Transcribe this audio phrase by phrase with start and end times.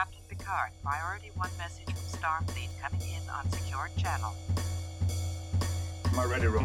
[0.00, 0.70] Captain Picard.
[0.82, 4.32] Priority 1 message from Starfleet coming in on secured channel.
[6.16, 6.64] My ready room.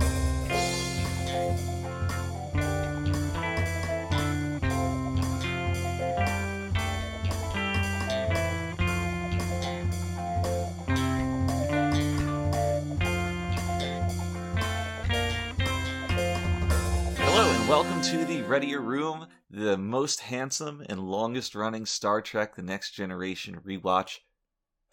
[17.18, 22.58] Hello and welcome to the Readier Room, the most handsome and longest running Star Trek
[22.58, 24.18] The Next Generation rewatch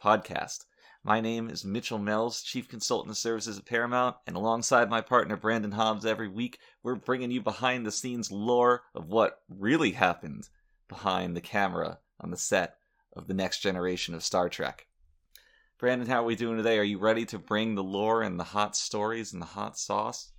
[0.00, 0.66] podcast.
[1.02, 5.36] My name is Mitchell Mells, Chief Consultant of Services at Paramount, and alongside my partner
[5.36, 10.48] Brandon Hobbs every week, we're bringing you behind the scenes lore of what really happened
[10.86, 12.76] behind the camera on the set
[13.16, 14.86] of The Next Generation of Star Trek.
[15.76, 16.78] Brandon, how are we doing today?
[16.78, 20.30] Are you ready to bring the lore and the hot stories and the hot sauce?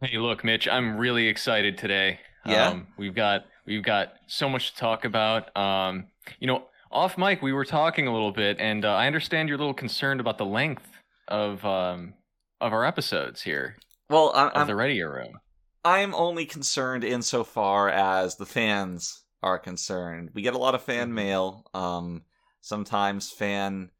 [0.00, 2.20] Hey, look, Mitch, I'm really excited today.
[2.46, 2.68] Yeah?
[2.68, 5.54] Um, we've got we've got so much to talk about.
[5.56, 6.06] Um,
[6.38, 9.56] you know, off mic we were talking a little bit, and uh, I understand you're
[9.56, 10.86] a little concerned about the length
[11.28, 12.14] of um,
[12.60, 13.76] of our episodes here
[14.08, 15.38] Well, I- of I'm, the Readier Room.
[15.84, 20.30] I'm only concerned insofar as the fans are concerned.
[20.34, 21.14] We get a lot of fan Mhm.
[21.14, 22.22] mail, um,
[22.60, 23.90] sometimes fan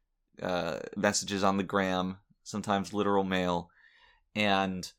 [0.41, 3.69] uh, messages on the gram, sometimes literal mail,
[4.35, 4.91] and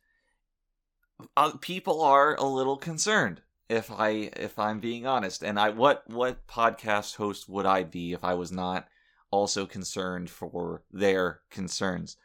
[1.36, 3.42] uh, people are a little concerned.
[3.68, 8.12] If I if I'm being honest, and I what what podcast host would I be
[8.12, 8.88] if I was not
[9.30, 12.16] also concerned for their concerns?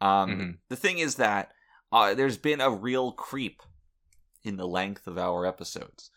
[0.00, 0.58] Um, Mhm.
[0.68, 1.52] The thing is that
[1.92, 3.62] uh, there's been a real creep
[4.42, 6.10] in the length of our episodes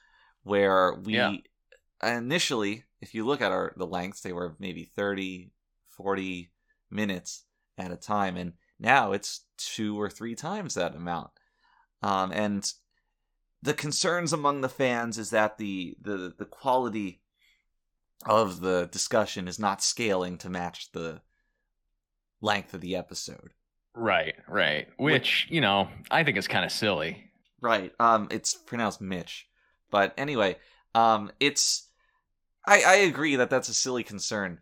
[0.44, 2.18] where we Yeah.
[2.18, 5.52] initially if you look at our the lengths they were maybe 30
[5.90, 6.52] 40
[6.90, 7.46] minutes
[7.78, 11.32] at a time and now it's two or three times that amount
[12.02, 12.74] um, and
[13.62, 17.22] the concerns among the fans is that the the the quality
[18.26, 21.22] of the discussion is not scaling to match the
[22.42, 23.52] length of the episode
[23.94, 24.88] Right, right.
[24.98, 27.32] Which you know, I think is kind of silly.
[27.60, 27.92] Right.
[28.00, 29.48] Um, it's pronounced Mitch,
[29.90, 30.58] but anyway,
[30.96, 31.90] um, it's
[32.66, 34.60] I I agree that that's a silly concern,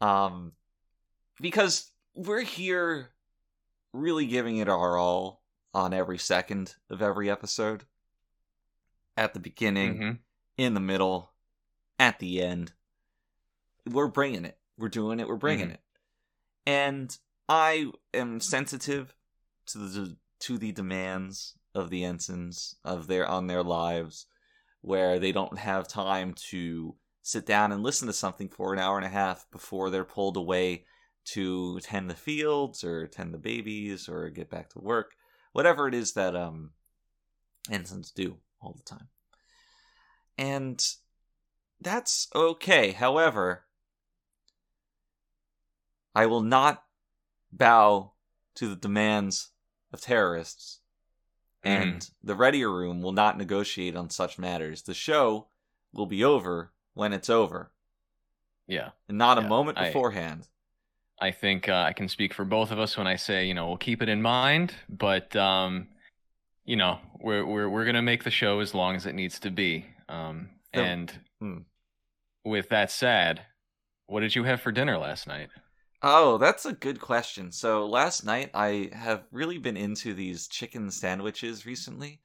[0.00, 0.52] um,
[1.40, 3.10] because we're here
[3.92, 5.42] really giving it our all
[5.76, 7.84] on every second of every episode.
[9.14, 10.18] At the beginning, Mhm.
[10.56, 11.34] in the middle,
[11.98, 12.72] at the end,
[13.84, 14.58] we're bringing it.
[14.78, 15.28] We're doing it.
[15.28, 15.74] We're bringing Mhm.
[15.74, 15.82] it,
[16.66, 19.14] and I am sensitive
[19.66, 24.26] to the to the demands of the ensigns of their on their lives,
[24.80, 28.96] where they don't have time to sit down and listen to something for an hour
[28.96, 30.86] and a half before they're pulled away
[31.24, 35.16] to tend the fields or tend the babies or get back to work,
[35.56, 36.70] whatever it is that um
[37.70, 39.08] ensigns do all the time.
[40.36, 40.86] And
[41.80, 42.92] that's okay.
[42.92, 43.64] However,
[46.14, 46.84] I will not
[47.50, 48.12] bow
[48.56, 49.50] to the demands
[49.94, 50.80] of terrorists,
[51.62, 54.82] and the Readier Room will not negotiate on such matters.
[54.82, 55.48] The show
[55.92, 57.72] will be over when it's over,
[58.66, 60.48] Yeah, and not a Yeah, moment I- beforehand.
[61.20, 63.66] I think uh, I can speak for both of us when I say you know
[63.68, 65.88] we'll keep it in mind, but um,
[66.64, 69.50] you know we're we're we're gonna make the show as long as it needs to
[69.50, 69.86] be.
[70.08, 71.58] Um, The- and Hmm.
[72.44, 73.44] with that said,
[74.06, 75.50] what did you have for dinner last night?
[76.02, 77.52] Oh, that's a good question.
[77.52, 82.20] So last night I have really been into these chicken sandwiches recently.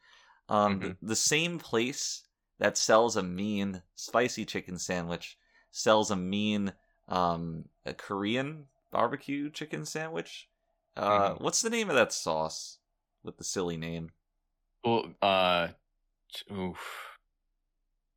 [0.50, 0.82] Um, Mm-hmm.
[0.82, 2.24] the, the same place
[2.60, 5.38] that sells a mean spicy chicken sandwich
[5.72, 6.74] sells a mean
[7.08, 10.48] um a Korean barbecue chicken sandwich.
[10.98, 11.44] Uh, Mm-hmm.
[11.44, 12.80] what's the name of that sauce
[13.24, 14.12] with the silly name?
[14.84, 15.70] Well, uh,
[16.52, 16.78] oof.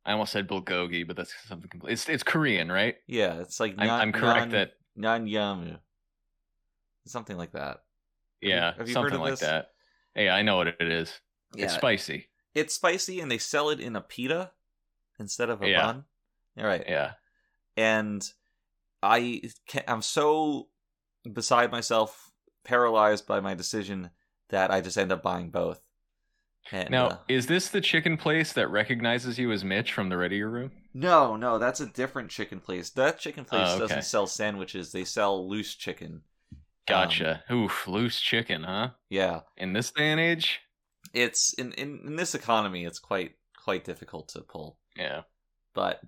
[0.05, 1.93] I almost said bulgogi, but that's something complete.
[1.93, 2.95] It's it's Korean, right?
[3.07, 5.79] Yeah, it's like I'm, nan- I'm correct nan- that nanyamu,
[7.05, 7.83] something like that.
[8.41, 9.39] you- yeah, have you heard something of like this?
[9.39, 9.71] that.
[10.15, 11.11] Yeah, I know what it is.
[11.55, 12.27] Yeah, It's spicy.
[12.53, 14.51] it's spicy and they sell it in a pita
[15.19, 15.81] instead of a Yeah.
[15.85, 16.03] bun.
[16.57, 16.83] All right.
[16.87, 17.13] Yeah.
[17.77, 18.29] And
[19.03, 19.41] I
[19.87, 20.69] I'm so
[21.31, 22.31] beside myself,
[22.63, 24.09] paralyzed by my decision
[24.49, 25.81] that I just end up buying both.
[26.71, 30.17] And, Now, uh, is this the chicken place that recognizes you as Mitch from the
[30.17, 30.71] Readier Room?
[30.93, 32.89] no, no, that's a different chicken place.
[32.91, 33.79] That chicken place Oh, okay.
[33.81, 36.21] doesn't sell sandwiches; they sell loose chicken.
[36.51, 37.43] Um, Gotcha.
[37.51, 38.91] Oof, loose chicken, huh?
[39.09, 40.61] yeah, In this day and age?
[41.13, 43.33] it's in, in in this economy, it's quite
[43.63, 44.77] quite difficult to pull.
[44.95, 45.21] Yeah.
[45.73, 46.01] But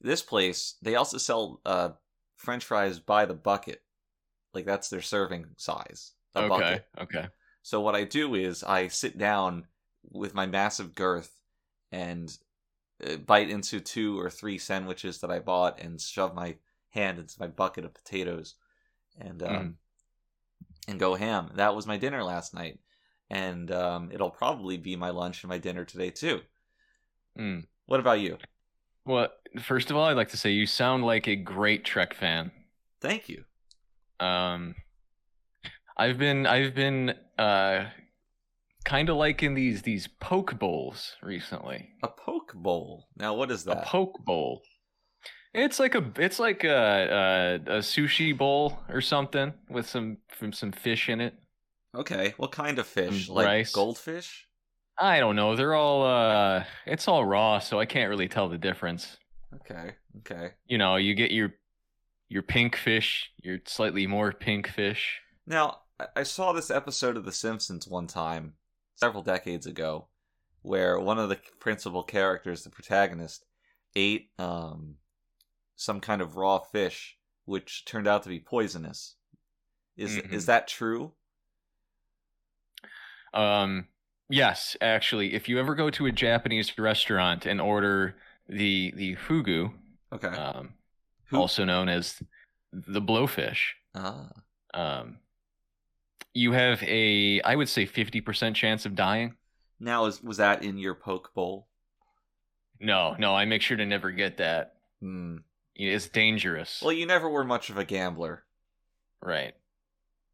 [0.00, 1.90] this place, they also sell uh,
[2.36, 3.82] French fries by the bucket.
[4.52, 6.12] Like that's their serving size.
[6.36, 6.48] Okay.
[6.48, 6.86] bucket.
[7.00, 7.26] Okay.
[7.62, 9.66] So what I do is I sit down
[10.10, 11.40] with my massive girth
[11.90, 12.36] and
[13.04, 16.56] uh, bite into two or three sandwiches that I bought and shove my
[16.90, 18.54] hand into my bucket of potatoes
[19.18, 19.74] and um, Mm.
[20.88, 21.50] and go ham.
[21.54, 22.78] That was my dinner last night,
[23.30, 26.40] and um, it'll probably be my lunch and my dinner today too.
[27.38, 27.66] Mm.
[27.86, 28.38] What about you?
[29.06, 29.28] Well,
[29.60, 32.50] first of all, I'd like to say you sound like a great Trek fan.
[33.00, 33.44] Thank you.
[34.20, 34.74] Um,
[35.96, 37.86] I've been I've been uh,
[38.84, 41.90] kind of liking these these poke bowls recently.
[42.02, 43.08] A poke bowl.
[43.16, 43.78] Now, what is that?
[43.82, 44.62] A poke bowl.
[45.52, 50.52] It's like a it's like a, a a sushi bowl or something with some from
[50.52, 51.34] some fish in it.
[51.94, 53.26] okay, what kind of fish?
[53.26, 53.72] Some Like rice.
[53.72, 54.46] goldfish?
[54.98, 55.56] I don't know.
[55.56, 59.16] They're all uh it's all raw, so I can't really tell the difference.
[59.54, 60.52] Okay, okay.
[60.66, 61.54] You know, you get your
[62.28, 65.20] your pink fish, your slightly more pink fish.
[65.46, 65.80] Now,
[66.16, 68.54] I- saw this episode of The Simpsons one time,
[68.96, 70.08] several decades ago,
[70.62, 73.44] where one of the principal characters, the protagonist,
[73.94, 74.96] ate um,
[75.76, 79.16] some kind of raw fish, which turned out to be poisonous.
[79.96, 80.32] Is Mhm.
[80.32, 81.12] is that true?
[83.32, 83.88] Um
[84.34, 88.16] yes, actually, if you ever go to a Japanese restaurant and order
[88.48, 89.72] the the fugu,
[90.12, 90.28] Okay.
[90.28, 90.74] um
[91.32, 92.22] also known as
[92.72, 93.62] the blowfish,
[93.94, 94.28] ah,
[94.74, 95.18] um
[96.34, 99.36] you have a I would say 50% chance of dying.
[99.80, 101.68] now is was that in your poke bowl?
[102.80, 104.74] No, no, I make sure to never get that.
[105.00, 105.38] Hmm.
[105.76, 106.82] It's dangerous.
[106.82, 108.44] Well, you never were much of a gambler.
[109.22, 109.54] right.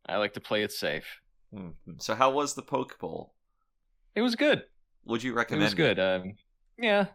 [0.07, 1.21] I like to play it safe.
[1.55, 1.71] Hmm.
[1.99, 3.35] So how was the poke bowl?
[4.15, 4.65] It was good.
[5.05, 5.63] Would you recommend?
[5.63, 5.99] It was good.
[5.99, 6.35] Um,
[6.79, 7.07] yeah,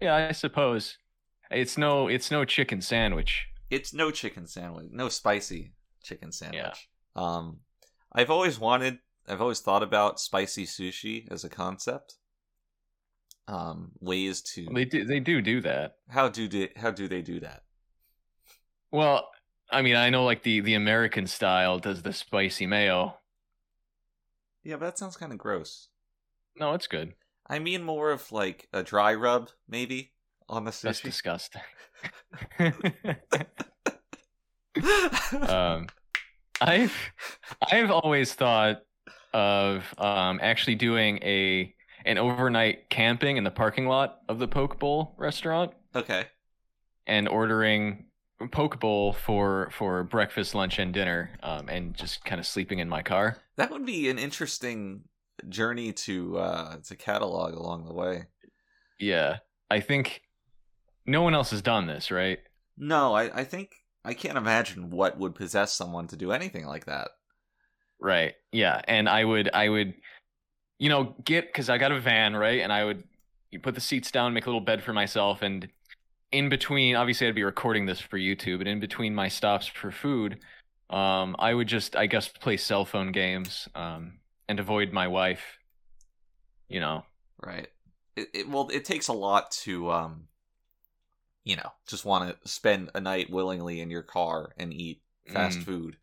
[0.00, 0.98] yeah, I suppose.
[1.50, 3.46] It's no, it's no chicken sandwich.
[3.70, 5.72] It's no chicken sandwich, no spicy
[6.02, 6.88] chicken sandwich.
[7.16, 7.22] Yeah.
[7.22, 7.58] Um,
[8.12, 8.98] I've always wanted,
[9.28, 12.14] I've always thought about spicy sushi as a concept.
[13.48, 15.96] Um, ways to They do, they do do that.
[16.08, 17.62] how do they, how do they do that?
[18.90, 19.28] Well,
[19.70, 23.18] I mean, I know like the the American style does the spicy mayo.
[24.64, 25.88] Yeah, but that sounds kind of gross.
[26.58, 27.14] No, it's good.
[27.48, 30.12] I mean, more of like a dry rub, maybe
[30.48, 30.82] on the sushi.
[30.82, 31.62] That's disgusting.
[35.48, 35.86] um,
[36.60, 36.94] I've
[37.70, 38.82] I've always thought
[39.32, 41.74] of um, actually doing a
[42.04, 46.26] an overnight camping in the parking lot of the Poke Bowl restaurant okay.
[47.06, 48.06] and ordering
[48.50, 52.88] poke bowl for for breakfast, lunch, and dinner, um, and just kind of sleeping in
[52.88, 53.38] my car.
[53.56, 55.04] That would be an interesting
[55.48, 58.24] journey to uh to catalog along the way.
[58.98, 59.38] Yeah,
[59.70, 60.22] I think
[61.06, 62.38] no one else has done this, right?
[62.76, 63.72] No, I, I think
[64.04, 67.08] I can't imagine what would possess someone to do anything like that.
[68.00, 68.34] Right.
[68.52, 69.94] Yeah, and I would I would
[70.78, 73.04] you know get because I got a van right, and I would
[73.62, 75.68] put the seats down, make a little bed for myself, and
[76.32, 79.90] in between, obviously, I'd be recording this for YouTube, and in between my stops for
[79.90, 80.38] food,
[80.90, 85.58] um, I would just I guess play cell phone games, um, and avoid my wife.
[86.68, 87.04] You know.
[87.42, 87.68] Right.
[88.16, 90.28] It, it well, it takes a lot to um,
[91.44, 95.02] you know, just want to spend a night willingly in your car and eat
[95.32, 95.64] fast Mm.
[95.64, 95.96] food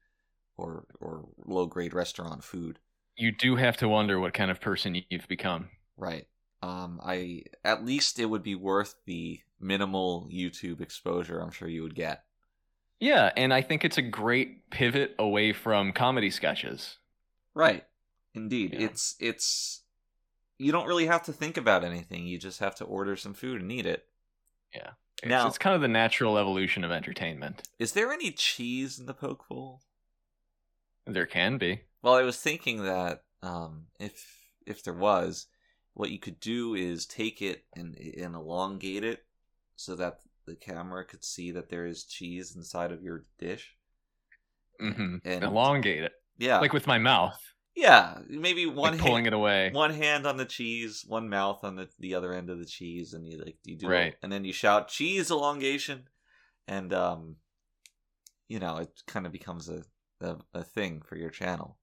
[0.58, 2.80] or or low grade restaurant food.
[3.16, 5.70] you do have to wonder what kind of person you've become.
[5.98, 6.28] Right.
[6.62, 11.84] Um, I at least it would be worth the minimal YouTube exposure I'm sure you
[11.84, 12.24] would get.
[13.00, 16.98] Yeah, and I think it's a great pivot away from comedy sketches.
[17.54, 17.84] Right.
[18.36, 18.74] Indeed.
[18.74, 18.86] Yeah.
[18.88, 19.84] It's it's
[20.58, 22.28] you don't really have to think about anything.
[22.28, 24.06] You just have to order some food and eat it.
[25.24, 27.64] It's, Now- it's kind of the natural evolution of entertainment.
[27.80, 29.82] Is there any cheese in the poke bowl?
[31.06, 31.82] There can be.
[32.02, 34.26] Well, I was thinking that um, if
[34.66, 35.48] if there was,
[35.94, 39.24] what you could do is take it and and elongate it
[39.76, 43.76] so that the camera could see that there is cheese inside of your dish.
[44.82, 45.18] Mm-hmm.
[45.24, 47.40] And Elongate it, yeah, like with my mouth,
[47.76, 49.70] yeah, maybe one like pulling hand, it away.
[49.72, 53.14] one hand on the cheese, one mouth on the the other end of the cheese,
[53.14, 54.16] and you like you do Right.
[54.22, 56.08] and then you shout cheese elongation,
[56.68, 57.38] and um,
[58.48, 59.84] you know, it kind of becomes a,
[60.22, 61.78] a a thing for your channel.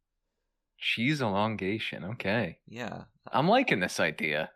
[0.78, 2.04] Cheese elongation.
[2.04, 4.50] Okay, Yeah, I'm liking this idea.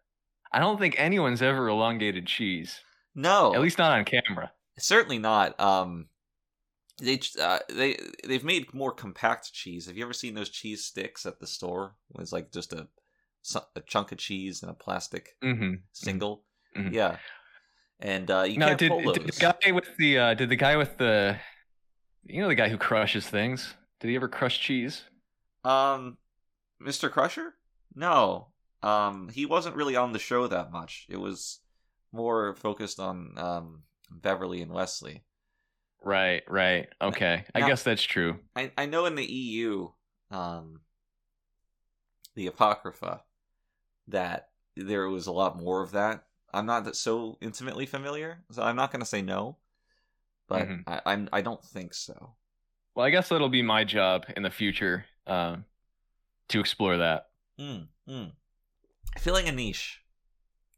[0.52, 2.80] I don't think anyone's ever elongated cheese,
[3.14, 4.52] no, at least not on camera.
[4.78, 5.58] Certainly not.
[5.60, 6.06] Um,
[6.98, 7.96] they uh, they
[8.26, 9.86] they've made more compact cheese.
[9.86, 11.94] Have you ever seen those cheese sticks at the store?
[12.18, 12.88] It's like just a
[13.76, 16.44] a chunk of cheese in a plastic hmm single.
[16.76, 16.94] Mhm.
[16.94, 17.16] Yeah,
[18.00, 20.56] and uh, you Now, can't did, pull did the guy with the uh, did the
[20.56, 21.36] guy with the
[22.24, 23.74] you know the guy who crushes things?
[24.00, 25.04] Did he ever crush cheese?
[25.64, 26.18] Um,
[26.80, 27.08] Mr.
[27.08, 27.54] Crusher?
[27.94, 28.48] No.
[28.82, 31.06] Um, he wasn't really on the show that much.
[31.08, 31.60] It was
[32.12, 35.24] more focused on um, Beverly and Wesley.
[36.04, 36.88] Right, right.
[37.00, 37.44] Okay.
[37.54, 38.38] I guess that's true.
[38.54, 39.88] I I know in the EU,
[40.30, 40.80] um,
[42.34, 43.22] the Apocrypha,
[44.08, 46.24] that there was a lot more of that.
[46.52, 49.56] I'm not that so intimately familiar, so I'm not going to say no,
[50.48, 50.84] but Mhm.
[50.86, 52.34] I, I'm I don't think so.
[52.94, 55.64] Well, I guess that'll be my job in the future um,
[56.48, 57.30] to explore that.
[57.58, 58.32] Mm, mm.
[59.18, 60.00] Filling a niche,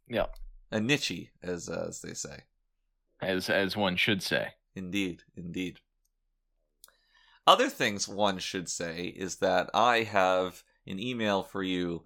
[0.09, 0.27] Yeah,
[0.71, 2.45] a niche, as uh, as they say.
[3.21, 4.53] as as one should say.
[4.77, 5.81] Indeed, indeed.
[7.47, 12.05] Other things one should say is that I have an email for you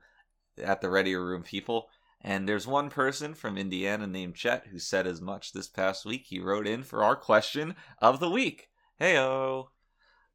[0.62, 1.88] at the Ready Room people,
[2.20, 6.26] and there's one person from Indiana named Chet who said as much this past week.
[6.26, 8.68] He wrote in for our question of the week.
[9.00, 9.68] Heyo.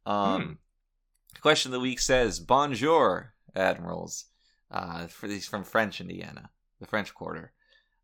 [0.05, 0.53] Um, Hmm.
[1.41, 4.25] Question of the week says, "Bonjour, admirals."
[4.71, 6.49] Uh, for these from French Indiana,
[6.79, 7.53] the French Quarter.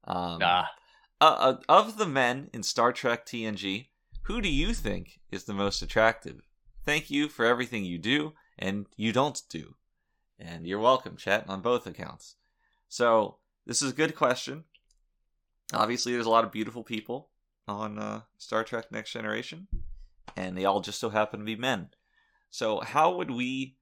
[0.04, 0.70] Um, ah,
[1.20, 3.91] uh, uh, of the men in Star Trek TNG,
[4.24, 6.42] who do you think is the most attractive?
[6.86, 9.76] Thank you for everything you do and you don't do.
[10.40, 12.36] And you're welcome, chat, on both accounts.
[12.88, 14.64] So, this is a good question.
[15.74, 17.30] Obviously, there's a lot of beautiful people
[17.68, 19.68] on uh, Star Trek Next Generation,
[20.36, 21.90] and they all just so happen to be men.
[22.50, 23.78] So, how would we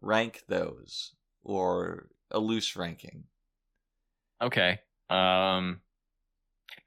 [0.00, 1.12] rank those?
[1.42, 3.24] Or a loose ranking?
[4.40, 4.80] okay.
[5.08, 5.80] Um,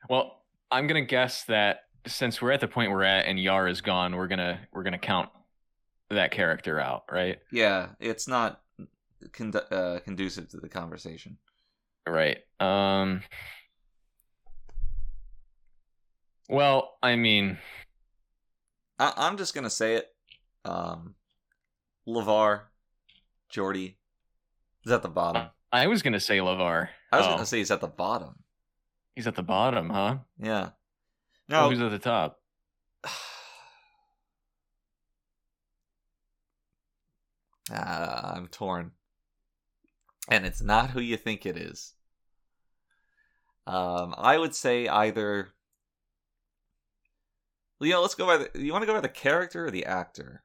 [0.09, 3.81] well, I'm gonna guess that since we're at the point we're at and Yar is
[3.81, 5.29] gone, we're gonna we're gonna count
[6.09, 7.39] that character out, right?
[7.51, 8.61] Yeah, it's not
[9.29, 11.37] condu- uh, conducive to the conversation.
[12.07, 12.39] Right.
[12.59, 13.21] Um.
[16.49, 17.57] Well, I mean,
[18.99, 20.13] I- I'm just gonna say it.
[20.65, 21.15] Um,
[22.07, 22.63] LeVar,
[23.51, 23.95] Geordi,
[24.85, 25.47] is at the bottom.
[25.71, 26.89] I was gonna say LeVar.
[27.11, 28.43] I was Oh, gonna say he's at the bottom.
[29.15, 30.17] he's at the bottom, huh?
[30.37, 30.71] Yeah.
[31.49, 32.39] Who's at the top?
[37.71, 38.91] Ah, I'm torn,
[40.29, 41.93] and it's not who you think it is.
[43.65, 45.53] Um, I would say either.
[47.79, 48.49] Well, you know, let's go by the.
[48.61, 50.43] You want to go by the character or the actor?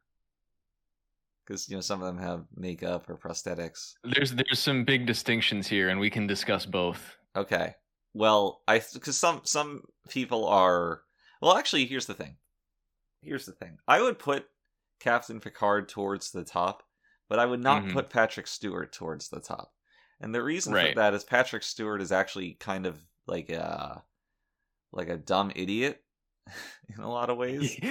[1.44, 3.94] Because you know some of them have makeup or prosthetics.
[4.04, 7.16] There's there's some big distinctions here, and we can discuss both.
[7.34, 7.74] Okay.
[8.14, 11.02] Well, I because some some people are.
[11.40, 12.36] Well, actually, here's the thing.
[13.22, 13.78] Here's the thing.
[13.86, 14.46] I would put
[15.00, 16.82] Captain Picard towards the top,
[17.28, 17.92] but I would not Mhm.
[17.92, 19.72] put Patrick Stewart towards the top.
[20.20, 20.90] And the reason Right.
[20.94, 24.02] for that is Patrick Stewart is actually kind of like a
[24.92, 26.02] like a dumb idiot
[26.96, 27.78] in a lot of ways.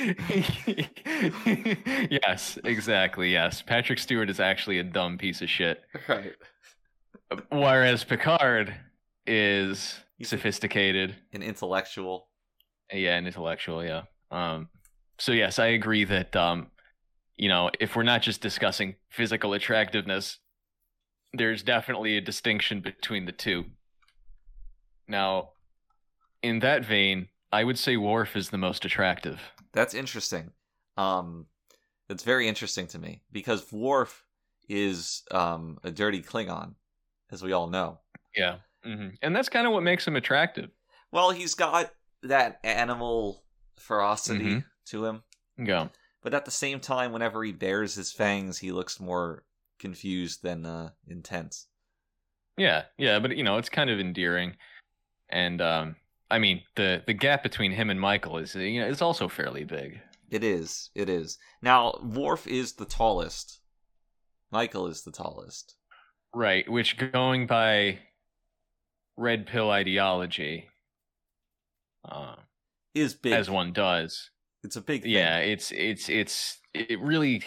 [2.10, 3.32] yes, exactly.
[3.32, 6.34] Yes, Patrick Stewart is actually a dumb piece of shit, right.
[7.50, 8.74] whereas Picard
[9.26, 11.16] is He's- sophisticated.
[11.34, 12.30] An intellectual.
[12.92, 13.84] Yeah, and intellectual.
[13.84, 14.04] Yeah.
[14.32, 14.70] Um.
[15.20, 16.72] So yes, I agree that um,
[17.38, 20.40] you know, if we're not just discussing physical attractiveness,
[21.34, 23.66] there's definitely a distinction between the two.
[25.08, 25.50] Now,
[26.44, 29.40] in that vein, I would say Worf is the most attractive.
[29.74, 30.52] That's interesting.
[30.98, 31.46] Um,
[32.10, 34.24] it's very interesting to me because Worf
[34.70, 36.76] is um a dirty Klingon,
[37.32, 38.00] as we all know.
[38.36, 38.58] Yeah.
[38.88, 40.70] Hmm And that's kind of what makes him attractive.
[41.12, 41.92] Well, he's got
[42.24, 43.44] that animal
[43.80, 44.66] ferocity Mhm.
[44.88, 45.24] to him,
[45.64, 45.90] Go.
[46.22, 49.46] but at the same time, whenever he bares his fangs, he looks more
[49.80, 51.68] confused than uh, intense.
[52.58, 54.58] Yeah, yeah, but you know, it's kind of endearing.
[55.30, 55.96] And um
[56.32, 59.64] I mean, the the gap between him and Michael is you know, it's also fairly
[59.64, 60.02] big.
[60.30, 60.90] It is.
[60.96, 61.38] It is.
[61.62, 63.60] Now, Worf is the tallest.
[64.52, 65.76] Michael is the tallest.
[66.34, 68.00] Right, which going by
[69.18, 70.70] red pill ideology
[72.06, 72.36] uh,
[72.94, 73.34] Is big.
[73.34, 74.30] as one does.
[74.64, 75.04] It's a big.
[75.04, 75.12] Thing.
[75.12, 77.44] Yeah, it's it's it's it really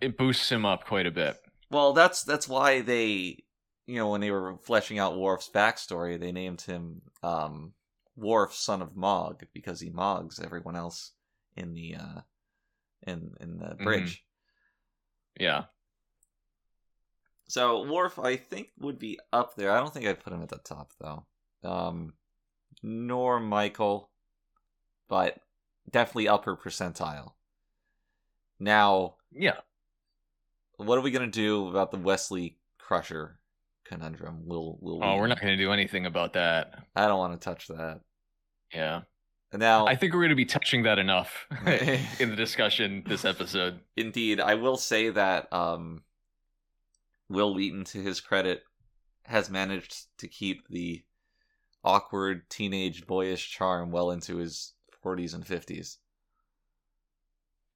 [0.00, 1.36] it boosts him up quite a bit.
[1.70, 3.44] Well, that's that's why they,
[3.86, 7.72] you know, when they were fleshing out Worf's backstory, they named him um,
[8.16, 11.12] Worf, son of Mogh, because he mogs everyone else
[11.56, 12.20] in the uh,
[13.06, 14.24] in in the bridge.
[15.38, 15.64] Yeah.
[17.46, 19.70] So Worf, I think, would be up there.
[19.70, 21.26] I don't think I'd put him at the top though.
[21.62, 22.14] Um,
[22.82, 24.10] nor Michael,
[25.08, 25.38] but
[25.90, 27.32] definitely upper percentile.
[28.58, 29.58] Now, Yeah.
[30.76, 33.38] what are we gonna do about the Wesley Crusher
[33.84, 34.46] conundrum?
[34.46, 36.84] Will will Oh, we- we're not going to do anything about that.
[36.96, 38.00] I don't want to touch that.
[38.72, 39.02] Yeah.
[39.52, 41.46] Now, I think we're going to be touching that enough
[42.18, 43.80] in the discussion this episode.
[43.96, 46.02] indeed, I will say that um,
[47.28, 48.62] Wil Wheaton, to his credit,
[49.24, 51.04] has managed to keep the
[51.82, 55.98] awkward teenage boyish charm well into his 40s and 50s.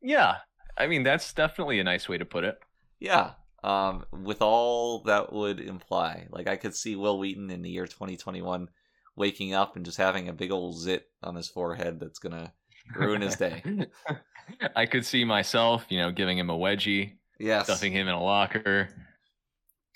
[0.00, 0.36] Yeah,
[0.76, 2.58] I mean that's definitely a nice way to put it.
[3.00, 3.32] Yeah,
[3.64, 6.28] um, with all that would imply.
[6.30, 8.68] Like I could see Wil Wheaton in the year 2021
[9.16, 12.52] waking up and just having a big old zit on his forehead that's gonna
[12.94, 13.62] ruin his day.
[14.76, 18.22] I could see myself, you know, giving him a wedgie, Yes, stuffing him in a
[18.22, 18.88] locker.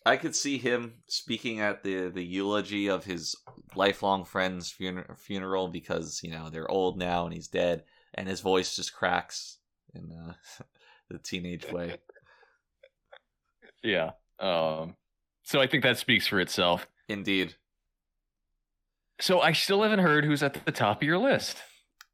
[0.04, 3.36] I could see him speaking at the the eulogy of his
[3.74, 8.40] lifelong friend's funer- funeral because you know they're old now and he's dead, and his
[8.40, 9.58] voice just cracks
[9.94, 10.34] in uh,
[11.10, 11.98] the teenage way.
[13.82, 14.12] Yeah.
[14.38, 14.96] Um.
[15.44, 16.86] So I think that speaks for itself.
[17.08, 17.56] Indeed.
[19.20, 21.58] So I still haven't heard who's at the top of your list.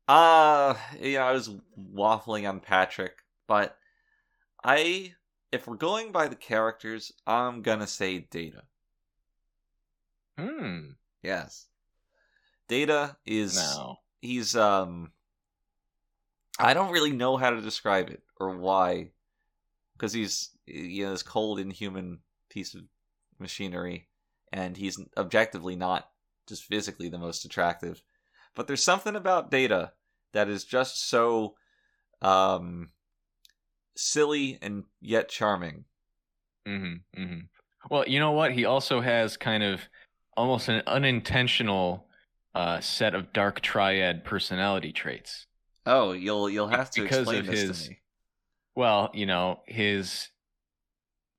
[0.09, 3.17] Uh, you know, I was waffling on Patrick,
[3.47, 3.77] but
[4.65, 5.15] I,
[5.53, 8.63] if we're going by the characters, I'm gonna say Data.
[10.39, 10.91] Hmm.
[11.23, 11.67] Yes,
[12.69, 13.97] Data is No.
[14.21, 15.13] he's um.
[16.61, 19.11] I don't really know how to describe it or why,
[19.97, 22.83] because he's you know this cold, inhuman piece of
[23.39, 24.09] machinery,
[24.53, 26.11] and he's objectively not
[26.49, 28.03] just physically the most attractive.
[28.55, 29.93] But there's something about Data
[30.33, 31.57] that is just so
[32.21, 32.91] um
[33.99, 35.85] silly and yet charming.
[36.67, 37.39] Mm-hmm, mm-hmm.
[37.91, 38.53] Well, you know what?
[38.53, 39.81] He also has kind of
[40.37, 42.07] almost an unintentional
[42.55, 45.47] uh, set of dark triad personality traits.
[45.87, 47.99] Oh, you'll you'll have to Because explain of this his- to me.
[48.77, 50.29] Well, you know, his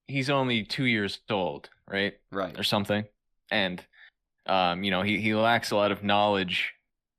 [0.08, 2.58] he's only two years old, right, Right.
[2.60, 3.06] or something,
[3.52, 3.82] and
[4.46, 6.74] um, you know, he he lacks a lot of knowledge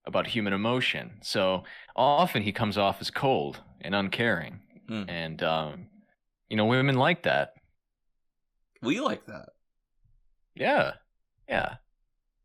[0.04, 1.18] about human emotion.
[1.23, 1.64] So
[1.97, 5.09] often he comes off as cold and uncaring, Hmm.
[5.09, 5.87] and um,
[6.49, 7.54] you know, women like that.
[8.82, 9.50] We like that.
[10.56, 10.94] Yeah,
[11.49, 11.76] yeah.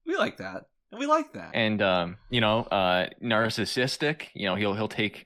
[0.05, 0.65] We like that.
[0.91, 1.51] And we like that.
[1.55, 4.27] and um, you know, uh, narcissistic.
[4.35, 5.25] You know, he'll he'll take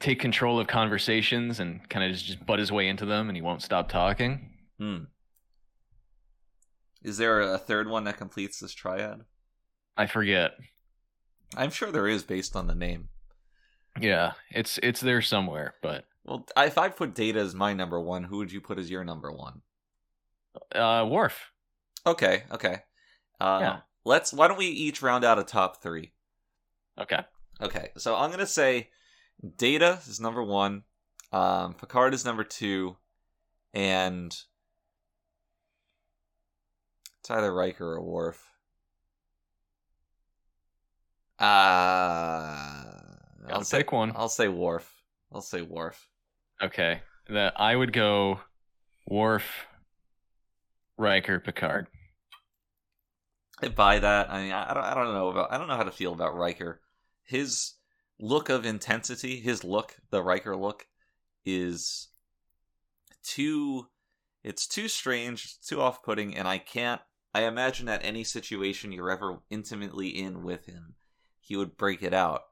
[0.00, 3.36] take control of conversations and kind of just, just butt his way into them, and
[3.36, 4.50] he won't stop talking.
[4.78, 5.04] Hmm.
[7.02, 9.22] Is there a third one that completes this triad?
[9.96, 10.52] I forget.
[11.56, 13.08] I'm sure there is based on the name.
[14.00, 18.24] Yeah, it's it's there somewhere, but Well, if I put Data as my number one,
[18.24, 19.62] who would you put as your number one?
[20.74, 21.50] uh, Worf.
[22.06, 22.78] Okay, okay.
[23.40, 23.80] Uh, Yeah.
[24.04, 24.32] Let's.
[24.32, 26.12] Why don't we each round out a top three?
[26.98, 27.20] Okay.
[27.60, 28.90] Okay, so I'm gonna say
[29.56, 30.82] Data is number one,
[31.30, 32.96] um, Picard is number two,
[33.72, 34.36] and
[37.20, 38.44] it's either Riker or Worf.
[41.38, 42.91] Uh,
[43.42, 44.12] Gotta I'll say pick one.
[44.14, 44.94] I'll say Worf.
[45.32, 46.08] I'll say Worf.
[46.62, 47.02] Okay.
[47.28, 48.40] That I would go
[49.08, 49.66] Worf,
[50.96, 51.88] Riker, Picard.
[53.60, 54.30] I buy that.
[54.30, 56.36] I mean, I don't, I don't know about, I don't know how to feel about
[56.36, 56.80] Riker.
[57.24, 57.74] His
[58.18, 60.86] look of intensity, his look, the Riker look,
[61.44, 62.08] is
[63.22, 63.86] too,
[64.42, 67.00] it's too strange, it's too off-putting, and I can't.
[67.34, 70.94] I imagine that any situation you're ever intimately in with him,
[71.40, 72.42] he would break it out,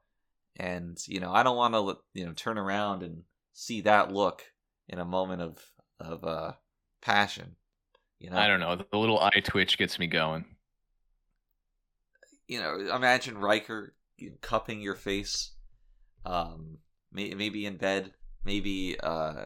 [0.57, 4.43] and you know, I don't want to, you know, turn around and see that look
[4.87, 5.57] in a moment of
[5.99, 6.53] of uh
[7.01, 7.55] passion.
[8.19, 8.75] You know, I don't know.
[8.75, 10.45] The little eye twitch gets me going.
[12.47, 13.93] you know, imagine Riker
[14.41, 15.51] cupping your face,
[16.25, 16.79] um,
[17.11, 19.45] may- maybe in bed, maybe uh,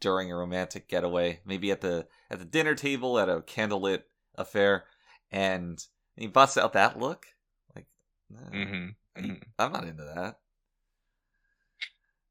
[0.00, 4.02] during a romantic getaway, maybe at the at the dinner table at a candlelit
[4.34, 4.84] affair,
[5.30, 5.84] and
[6.16, 7.26] he busts out that look.
[7.74, 7.86] Like,
[8.30, 10.38] nah, hmm I- I'm not into that.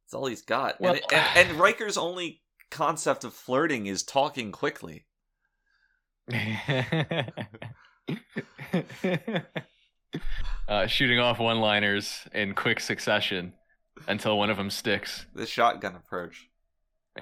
[0.04, 0.80] That's all he's got.
[0.80, 5.06] Well- and, and, and Riker's only concept of flirting is talking quickly.
[10.68, 13.54] uh, shooting off one-liners in quick succession
[14.08, 15.26] until one of them sticks.
[15.34, 16.50] The shotgun approach.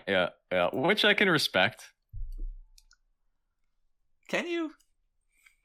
[0.08, 1.92] Yeah, yeah, which I can respect.
[4.28, 4.72] Can you?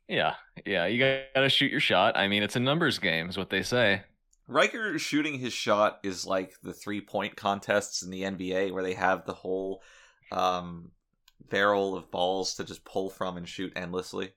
[0.08, 0.98] Yeah, yeah, you
[1.34, 2.16] gotta shoot your shot.
[2.16, 4.02] I mean, it's a numbers game, is what they say.
[4.46, 8.94] Riker shooting his shot is like the three point contests in the NBA where they
[8.94, 9.82] have the whole
[10.32, 10.90] um,
[11.50, 14.32] barrel of balls to just pull from and shoot endlessly.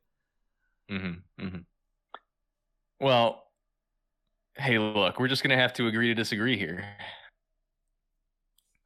[0.91, 1.59] Mm-hmm, mm-hmm.
[2.99, 3.45] Well,
[4.57, 6.83] hey, look, we're just gonna have to agree to disagree here.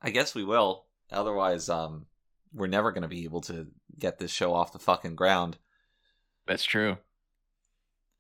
[0.04, 0.86] I guess we will.
[1.12, 2.06] Otherwise, um,
[2.54, 3.67] we're never to be able to
[3.98, 5.58] get this show off the fucking ground.
[6.47, 6.97] That's true.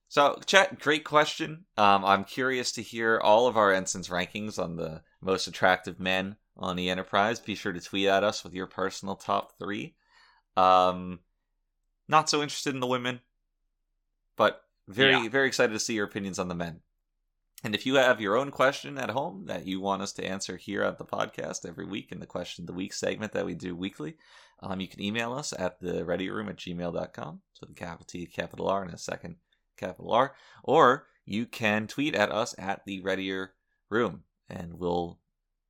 [0.07, 1.65] So, chat, great question.
[1.77, 6.37] Um, I'm curious to hear all of our ensigns rankings on the most attractive men
[6.57, 7.39] on the Enterprise.
[7.39, 9.95] Be sure to tweet at us with your personal top three.
[10.55, 11.19] Um,
[12.07, 13.19] not so interested in the women,
[14.35, 15.29] but very Yeah.
[15.29, 16.81] very excited to see your opinions on the men.
[17.63, 20.55] And if you have your own question at home that you want us to answer
[20.57, 23.55] here at the podcast every week in the question of the week segment that we
[23.55, 24.15] do weekly,
[24.61, 27.41] um, you can email us at the ready room at gmail.com.
[27.53, 29.37] So the capital T, capital R, and a second
[29.77, 30.35] capital R.
[30.63, 33.53] Or you can tweet at us at the readier
[33.89, 35.19] room and we'll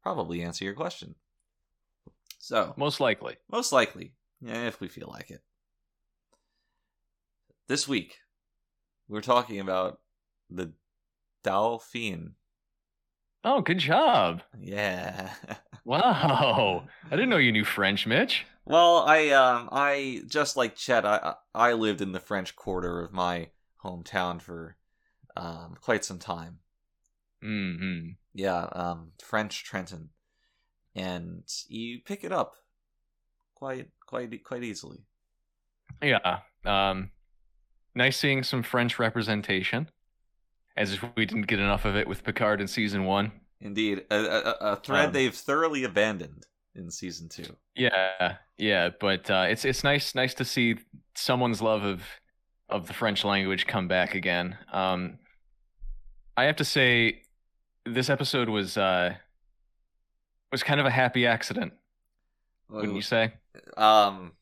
[0.03, 1.15] probably answer your question.
[2.39, 3.37] So Most likely.
[3.49, 5.41] most likely, yeah, if we feel like it.
[7.67, 8.17] This week,
[9.07, 9.99] we're talking about
[10.49, 10.73] the
[11.45, 12.33] Dauphin.
[13.43, 14.41] Oh, good job.
[14.59, 15.29] Yeah.
[15.87, 16.87] Wow.
[17.05, 18.43] I didn't know you knew French, Mitch.
[18.65, 23.01] well, I um I just like Chet, I I I lived in the French quarter
[23.01, 23.49] of my
[23.83, 24.77] hometown for
[25.37, 26.57] um quite some time.
[27.39, 30.09] hmm Yeah, um French Trenton.
[30.95, 32.55] And you pick it up
[33.53, 35.05] quite quite quite easily.
[36.01, 36.39] Yeah.
[36.65, 37.11] Um,
[37.93, 39.91] nice seeing some French representation.
[40.77, 43.31] As if we didn't get enough of it with Picard in season one.
[43.61, 47.55] Indeed, a, a, a thread Um, they've thoroughly abandoned in season two.
[47.75, 50.75] Yeah, yeah, but uh, it's it's nice nice to see
[51.15, 52.03] someone's love of
[52.69, 54.57] of the French language come back again.
[54.73, 55.19] Um,
[56.35, 57.21] I have to say,
[57.85, 59.15] this episode was uh,
[60.51, 61.73] was kind of a happy accident,
[62.69, 63.33] wouldn't you say?
[63.77, 64.33] Um,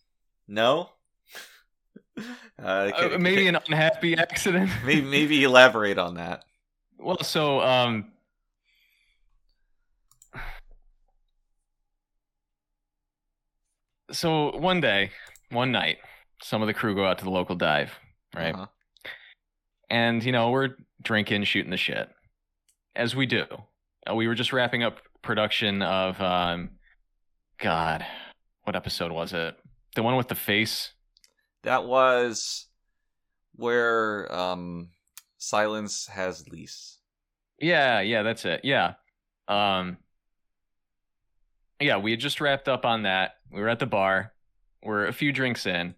[0.48, 0.90] no.
[2.18, 2.22] Uh,
[2.62, 4.70] Uh, maybe an unhappy accident.
[4.86, 6.44] maybe maybe elaborate on that.
[7.00, 8.12] Well, so um
[14.12, 15.12] So one day,
[15.50, 15.98] one night,
[16.42, 17.92] some of the crew go out to the local dive,
[18.36, 18.54] right?
[18.54, 18.68] Uh-huh.
[19.90, 22.10] And you know, we're drinking, shooting the shit.
[22.96, 23.46] As we do.
[24.08, 26.72] Uh, we were just wrapping up production of um
[27.60, 28.06] God,
[28.64, 29.56] what episode was it?
[29.96, 30.93] The one with the face?
[31.64, 32.68] That was
[33.56, 34.90] where um
[35.38, 37.00] silence has lease.
[37.60, 38.62] Yeah, yeah, that's it.
[38.64, 38.96] Yeah.
[39.48, 39.98] Um
[41.80, 43.34] Yeah, we had just wrapped up on that.
[43.52, 44.34] We were at the bar.
[44.84, 45.96] We're a few drinks in.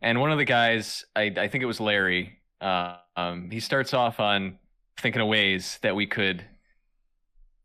[0.00, 3.94] And one of the guys, I I think it was Larry, uh, um he starts
[3.94, 4.58] off on
[5.00, 6.44] thinking of ways that we could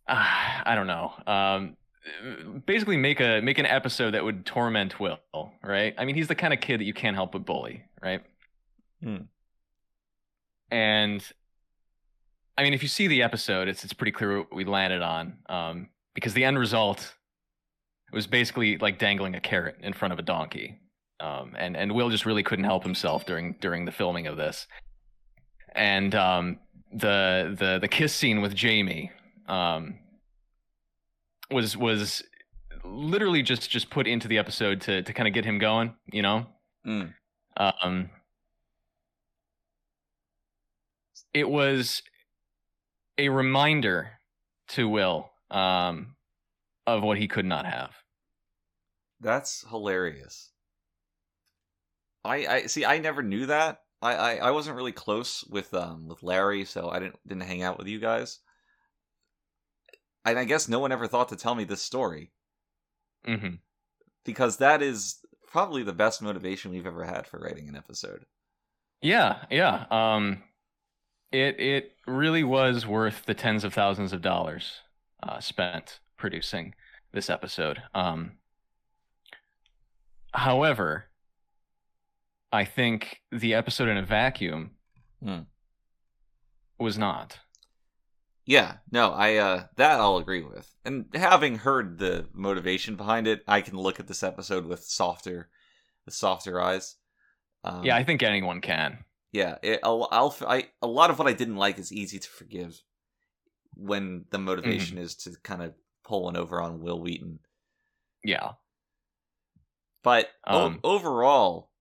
[0.07, 0.15] uh,
[0.65, 1.13] I don't know.
[1.27, 1.77] Um
[2.65, 5.19] basically make a make an episode that would torment Will,
[5.63, 5.93] right?
[5.97, 8.21] I mean, he's the kind of kid that you can't help but bully, right?
[9.01, 9.17] Hmm.
[10.71, 11.23] And
[12.57, 15.37] I mean, if you see the episode, it's it's pretty clear what we landed on.
[15.47, 17.15] Um, because the end result
[18.11, 20.79] was basically like dangling a carrot in front of a donkey.
[21.19, 24.67] Um, and and Will just really couldn't help himself during during the filming of this.
[25.75, 26.59] And um,
[26.91, 29.11] the the the kiss scene with Jaime
[29.47, 29.99] um,
[31.51, 32.23] was was
[32.84, 36.21] literally just just put into the episode to to kind of get him going, you
[36.21, 36.45] know.
[36.86, 37.13] Mm.
[37.58, 38.10] Um,
[41.34, 42.01] it was
[43.17, 44.12] a reminder
[44.69, 46.15] to Will um,
[46.88, 47.91] of what he could not have.
[49.19, 50.51] That's hilarious.
[52.23, 52.86] I I see.
[52.86, 53.79] I never knew that.
[54.01, 57.63] I, I, I wasn't really close with um with Larry, so I didn't didn't hang
[57.63, 58.39] out with you guys.
[60.25, 62.31] And I guess no one ever thought to tell me this story
[63.25, 63.55] hmm
[64.25, 68.25] because that is probably the best motivation we've ever had for writing an episode.
[69.01, 69.86] Yeah, yeah.
[69.91, 70.43] Um,
[71.31, 74.81] it it really was worth the tens of thousands of dollars
[75.21, 76.73] uh, spent producing
[77.12, 77.83] this episode.
[77.93, 78.33] Um,
[80.33, 81.05] however,
[82.51, 84.71] I think the episode in a vacuum
[85.23, 85.41] Hmm.
[86.79, 87.39] was not.
[88.45, 90.69] Yeah, no, I uh that I'll agree with.
[90.84, 95.49] And having heard the motivation behind it, I can look at this episode with softer
[96.06, 96.95] with softer eyes.
[97.63, 99.06] Um, yeah, I think anyone can.
[99.32, 99.56] yeah.
[99.63, 102.82] It, I'll, I'll I a lot of what I didn't like is easy to forgive
[103.75, 107.39] when the motivation is to kind of pull one over on Wil Wheaton.
[108.25, 108.51] Yeah.
[110.03, 111.71] But o- Um, overall,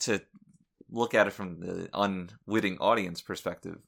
[0.00, 0.20] to
[0.90, 3.78] look at it from the unwitting audience perspective,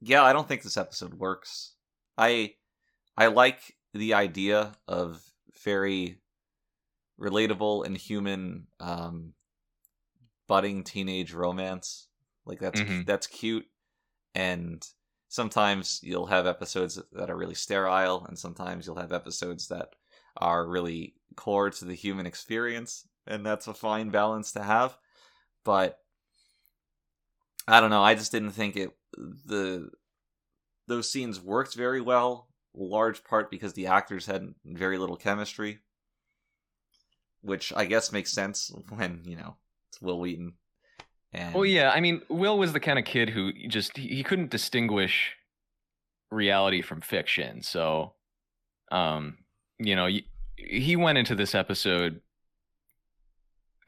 [0.00, 1.74] yeah, I don't think this episode works.
[2.18, 2.54] I
[3.16, 5.22] I like the idea of
[5.64, 6.20] very
[7.18, 9.34] relatable and human um,
[10.46, 12.08] budding teenage romance.
[12.44, 13.06] Like that's Mhm.
[13.06, 13.66] that's cute,
[14.34, 14.86] and
[15.28, 19.94] sometimes you'll have episodes that are really sterile, and sometimes you'll have episodes that
[20.36, 24.96] are really core to the human experience, and that's a fine balance to have.
[25.64, 25.98] But
[27.66, 28.02] I don't know.
[28.02, 29.90] I just didn't think it the
[30.86, 32.48] those scenes worked very well.
[32.74, 35.80] Large part because the actors had very little chemistry,
[37.40, 39.56] which I guess makes sense when you know
[39.88, 40.54] it's Wil Wheaton,
[41.32, 41.90] And Well, yeah.
[41.90, 45.32] I mean, Will was the kind of kid who just he, couldn't distinguish
[46.30, 47.62] reality from fiction.
[47.62, 48.14] So,
[48.90, 49.38] um,
[49.78, 50.08] you know,
[50.56, 52.20] he went into this episode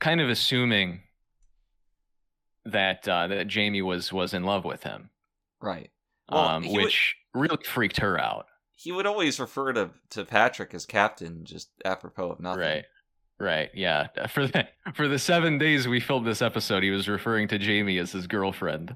[0.00, 1.02] kind of assuming
[2.64, 5.10] that uh, that Jaime was was in love with him,
[5.60, 5.90] right.
[6.30, 8.46] Well, um, he would- which really freaked her out.
[8.74, 12.60] he would always refer to to Patrick as captain, just apropos of nothing.
[12.60, 12.84] Right.
[13.40, 13.70] Right.
[13.74, 14.08] Yeah.
[14.28, 17.98] For the for the seven days we filmed this episode, he was referring to Jaime
[17.98, 18.94] as his girlfriend.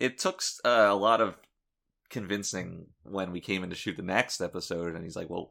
[0.00, 1.36] It took uh, a lot of
[2.10, 5.50] convincing when we came in to shoot the next episode, and he's like, "Well,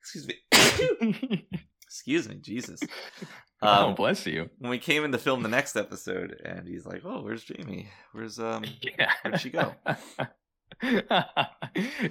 [0.00, 0.34] excuse me,
[1.92, 2.80] excuse me, Jesus."
[3.62, 4.48] oh, Um, bless you.
[4.58, 7.88] when we came in to film the next episode, and he's like, "Oh, where's Jaime?
[8.12, 8.64] Where's um?"
[8.98, 9.12] Yeah.
[9.22, 9.74] Where'd she go?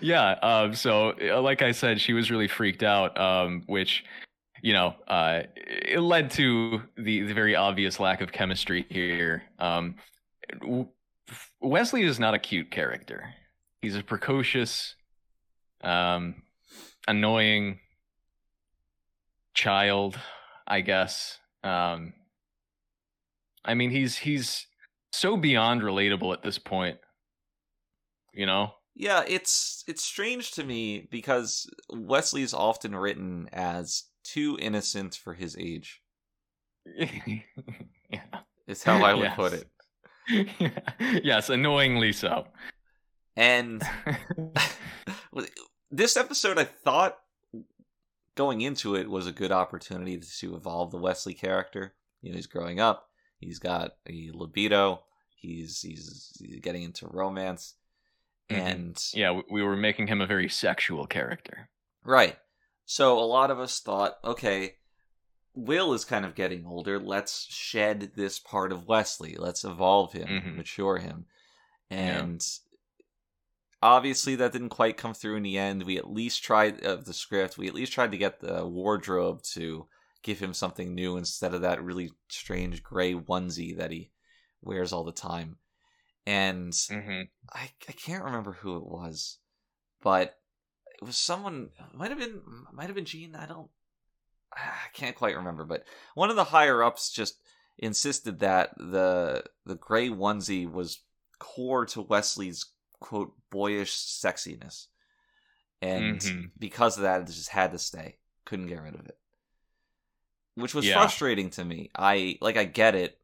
[0.01, 0.31] yeah.
[0.41, 4.03] Um, so, uh, like I said, she was really freaked out, um, which,
[4.61, 9.43] you know, uh, it led to the, the very obvious lack of chemistry here.
[9.59, 9.95] Um,
[11.61, 13.33] Wesley is not a cute character.
[13.81, 14.95] He's a precocious,
[15.83, 16.43] um,
[17.07, 17.79] annoying
[19.53, 20.19] child,
[20.67, 21.37] I guess.
[21.63, 22.13] Um,
[23.65, 24.65] I mean, he's he's
[25.11, 26.97] so beyond relatable at this point.
[28.33, 28.71] You know?
[28.95, 35.55] Yeah, it's it's strange to me because Wesley's often written as too innocent for his
[35.57, 36.01] age.
[36.97, 38.19] yeah.
[38.67, 39.35] Is how I would Yes.
[39.35, 41.23] put it.
[41.23, 42.45] yes, annoyingly so.
[43.35, 43.81] And
[45.91, 47.17] this episode, I thought
[48.35, 51.93] going into it was a good opportunity to evolve the Wesley character.
[52.21, 53.09] You know, he's growing up.
[53.39, 55.03] He's got a libido.
[55.35, 57.73] He's he's, he's getting into romance,
[58.49, 58.57] Mhm.
[58.57, 61.69] and yeah, we- we were making him a very sexual character.
[62.03, 62.37] right.
[62.85, 64.75] So a lot of us thought, okay,
[65.53, 66.99] Will is kind of getting older.
[66.99, 69.35] Let's shed this part of Wesley.
[69.37, 70.55] Let's evolve him, Mhm.
[70.57, 71.25] mature him,
[71.89, 72.45] and
[73.81, 75.83] obviously that didn't quite come through in the end.
[75.83, 77.57] We at least tried of the script.
[77.57, 79.87] We at least tried to get the wardrobe to
[80.23, 84.11] give him something new instead of that really strange gray onesie that he
[84.61, 85.57] wears all the time.
[86.27, 87.21] And Mm-hmm.
[87.51, 89.39] I I can't remember who it was,
[90.03, 90.37] but
[91.01, 91.69] it was someone.
[91.93, 92.41] Might have been
[92.71, 93.35] might have been Gene.
[93.35, 93.69] I don't.
[94.53, 97.41] I can't quite remember, but one of the higher ups just
[97.79, 101.01] insisted that the the gray onesie was
[101.39, 102.65] core to Wesley's
[103.01, 104.87] quote boyish sexiness,
[105.81, 106.51] and Mhm.
[106.57, 108.17] because of that, it just had to stay.
[108.45, 109.19] Couldn't get rid of it,
[110.55, 110.93] which was Yeah.
[110.93, 111.89] frustrating to me.
[111.95, 113.19] I like I get it.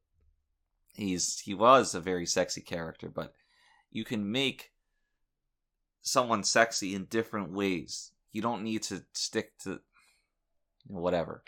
[0.94, 3.34] He's he was a very sexy character, but
[3.92, 4.74] you can make
[6.02, 8.12] someone sexy in different ways.
[8.32, 9.82] You don't need to stick to
[10.86, 11.44] whatever.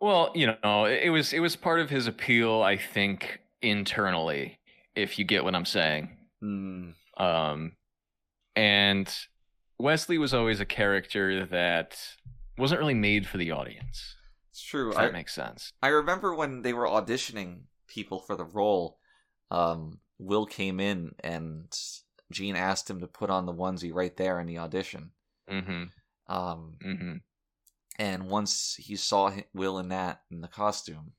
[0.00, 4.60] Well, you know, it it was it was part of his appeal, I think, internally,
[4.94, 6.16] if you get what I'm saying.
[6.42, 7.72] Mm, Um,
[8.56, 9.12] and
[9.78, 11.98] Wesley was always a character that
[12.56, 14.16] wasn't really made for the audience.
[14.50, 14.92] it's true.
[14.92, 15.72] That I, makes sense.
[15.82, 18.98] I remember when they were auditioning people for the role.
[19.50, 21.72] Um, Will came in and
[22.32, 25.10] Gene asked him to put on the onesie right there in the audition.
[25.50, 25.84] Mm-hmm.
[26.34, 27.12] Um, Mm-hmm.
[27.98, 31.12] and once he saw Will in that in the costume,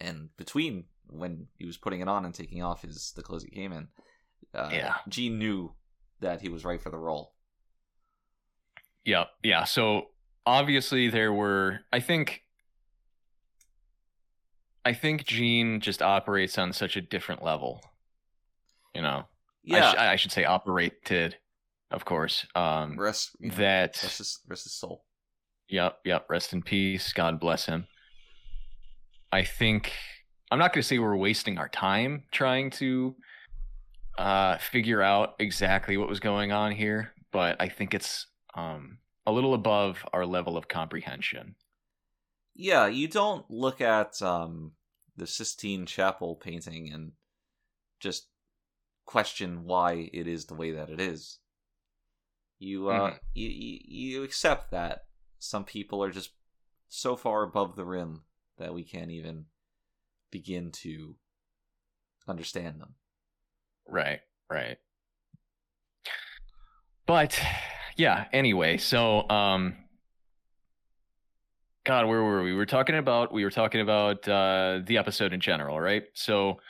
[0.00, 3.50] and between when he was putting it on and taking off his the clothes he
[3.50, 3.88] came in,
[4.54, 4.94] uh, Yeah.
[5.08, 5.72] Gene knew
[6.20, 7.32] that he was right for the role.
[9.04, 9.64] Yeah, yeah.
[9.64, 10.08] So
[10.46, 12.42] obviously there were I think
[14.84, 17.82] I think Gene just operates on such a different level.
[18.94, 19.24] You know.
[19.26, 19.26] I,
[19.64, 21.36] Yeah, sh- I should say operated,
[21.90, 22.46] of course.
[22.54, 25.04] Um rest that rest his, rest his soul.
[25.68, 26.26] Yep, yep.
[26.28, 27.12] Rest in peace.
[27.12, 27.86] God bless him.
[29.32, 29.92] I think
[30.50, 33.16] I'm not going to say we're wasting our time trying to
[34.18, 39.32] uh, figure out exactly what was going on here, but I think it's um, a
[39.32, 41.54] little above our level of comprehension.
[42.54, 44.72] Yeah, you don't look at um,
[45.16, 47.12] the Sistine Chapel painting and
[48.00, 48.28] just
[49.06, 51.38] question why it is the way that it is.
[52.58, 53.18] You uh, Mhm.
[53.34, 55.06] you, you you accept that
[55.38, 56.32] some people are just
[56.88, 58.24] so far above the rim
[58.58, 59.46] that we can't even
[60.30, 61.16] begin to
[62.28, 62.94] understand them.
[63.88, 64.78] Right, right.
[67.06, 67.38] But
[67.96, 69.76] yeah, anyway, so um
[71.84, 72.52] God, where were we?
[72.52, 76.04] We were talking about we were talking about uh the episode in general, right?
[76.14, 76.60] So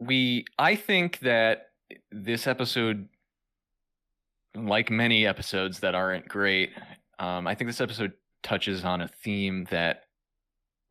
[0.00, 1.68] we I think that
[2.10, 3.08] this episode
[4.54, 6.70] like many episodes that aren't great,
[7.18, 10.04] um I think this episode touches on a theme that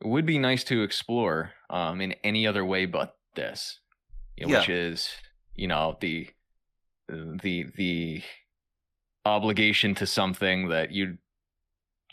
[0.03, 3.79] would be nice to explore um, in any other way but this,
[4.37, 4.59] Yeah.
[4.59, 5.09] which is
[5.55, 6.29] you know the
[7.07, 8.23] the the
[9.25, 11.17] obligation to something that you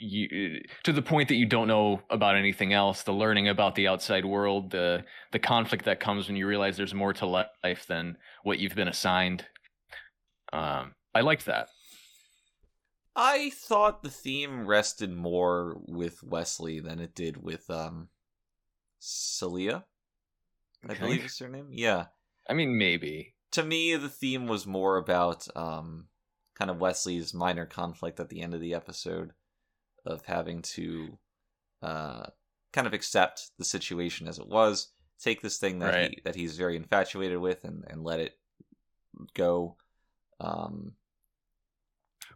[0.00, 3.88] you to the point that you don't know about anything else the learning about the
[3.88, 8.16] outside world the the conflict that comes when you realize there's more to life than
[8.44, 9.44] what you've been assigned
[10.52, 11.68] um i liked that
[13.20, 18.10] I thought the theme rested more with Wesley than it did with um
[19.00, 19.82] Salia.
[20.86, 21.00] I Okay.
[21.00, 21.68] believe is her name.
[21.70, 22.06] Yeah.
[22.48, 26.08] i mean maybe To me the theme was more about um
[26.54, 29.32] kind of Wesley's minor conflict at the end of the episode
[30.04, 31.18] of having to
[31.82, 32.26] uh
[32.72, 36.10] kind of accept the situation as it was, take this thing that Right.
[36.10, 38.38] he that he's very infatuated with and and let it
[39.34, 39.76] go.
[40.40, 40.92] Um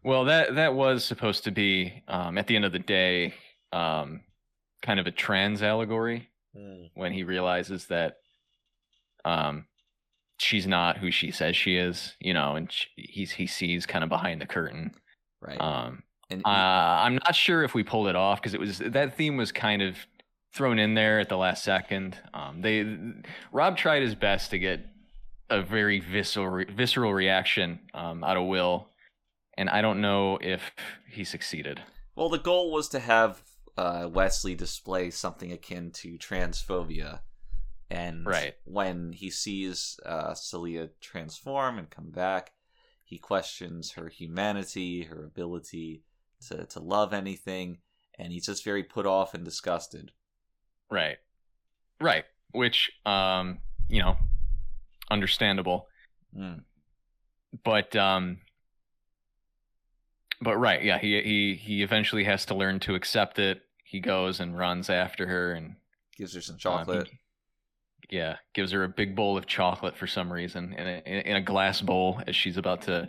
[0.05, 3.35] Well, that that was supposed to be um, at the end of the day,
[3.73, 4.23] um,
[4.83, 6.29] kind of a trans allegory
[6.95, 8.19] when he realizes that
[9.25, 9.67] um,
[10.39, 14.03] she's not who she says she is, you know, and sh he's he sees kind
[14.03, 14.95] of behind the curtain.
[15.41, 15.61] right.
[15.61, 19.17] Um, and uh, I'm not sure if we pulled it off because it was that
[19.17, 19.97] theme was kind of
[20.55, 22.19] thrown in there at the last second.
[22.35, 22.97] Um, they
[23.53, 24.81] Rob tried his best to get
[25.51, 28.89] a very visceral visceral reaction um, out of Will,
[29.57, 30.73] and I don't know if
[31.11, 31.81] he succeeded.
[32.17, 33.43] Well, the goal was to have
[33.77, 37.21] uh, Wesley display something akin to transphobia,
[37.93, 38.55] and Right.
[38.65, 42.53] when he sees uh, Salia transform and come back,
[43.05, 46.03] he questions her humanity, her ability
[46.49, 47.79] to to love anything,
[48.19, 50.13] and he's just very put off and disgusted.
[50.91, 51.19] Right,
[52.01, 52.25] right.
[52.53, 54.17] Which, um, you know,
[55.11, 55.89] understandable.
[56.37, 56.65] Mm.
[57.65, 58.39] but um
[60.41, 64.41] but right yeah he he he eventually has to learn to accept it he goes
[64.41, 65.77] and runs after her and
[66.17, 67.09] Gives her some um, chocolate.
[67.09, 67.19] he-
[68.11, 71.41] yeah gives her a big bowl of chocolate for some reason in a, in a-
[71.41, 73.09] glass bowl as she's about to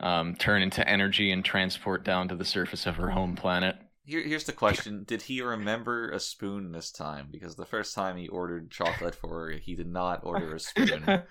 [0.00, 4.22] um, turn into energy and transport down to the surface of her home planet Here,
[4.22, 7.28] here's the question: Did he remember a spoon this time?
[7.30, 11.04] Because the first time he ordered chocolate for her, he did not order a spoon.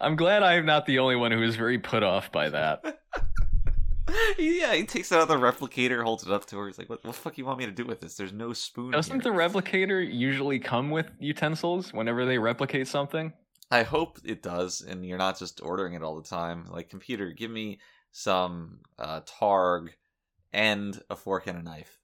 [0.00, 2.98] I'm glad I'm not the only one who is very put off by that.
[4.38, 6.66] yeah, he takes out the replicator, holds it up to her.
[6.66, 8.16] He's like, "What, what the fuck you want me to do with this?
[8.16, 13.32] There's no spoon." Doesn't the replicator usually come with utensils whenever they replicate something?
[13.70, 16.66] I hope it does, and you're not just ordering it all the time.
[16.70, 17.80] Like, computer, give me
[18.12, 19.88] some uh, targ
[20.52, 21.98] and a fork and a knife.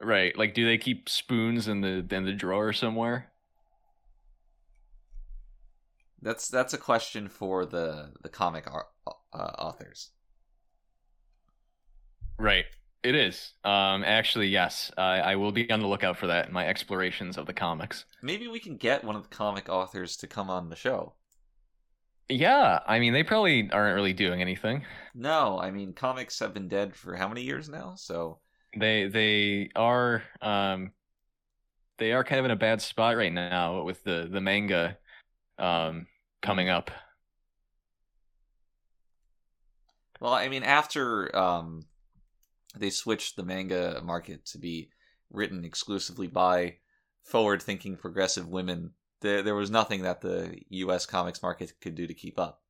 [0.00, 0.36] Right.
[0.36, 3.32] Like do they keep spoons in the in the drawer somewhere?
[6.20, 10.10] That's that's a question for the the comic ar- uh, authors.
[12.38, 12.64] Right.
[13.02, 13.54] It is.
[13.64, 14.90] Um actually yes.
[14.96, 18.04] I I will be on the lookout for that in my explorations of the comics.
[18.20, 21.14] Maybe we can get one of the comic authors to come on the show.
[22.28, 24.84] Yeah, I mean they probably aren't really doing anything.
[25.14, 27.94] No, I mean comics have been dead for how many years now?
[27.96, 28.40] So
[28.76, 30.92] They they are um
[31.98, 34.98] they are kind of in a bad spot right now with the the manga
[35.58, 36.06] um
[36.42, 36.90] coming up.
[40.20, 41.86] Well, I mean, after um,
[42.76, 44.90] they switched the manga market to be
[45.30, 46.76] written exclusively by
[47.22, 51.06] forward-thinking progressive women, there there was nothing that the U.S.
[51.06, 52.62] comics market could do to keep up.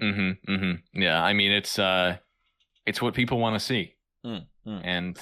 [0.00, 0.38] Mhm.
[0.46, 0.82] Mhm.
[0.92, 2.18] Yeah, I mean it's uh
[2.86, 3.94] it's what people want to see.
[4.24, 4.80] Mm, mm.
[4.84, 5.18] And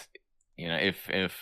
[0.57, 1.37] you know, if if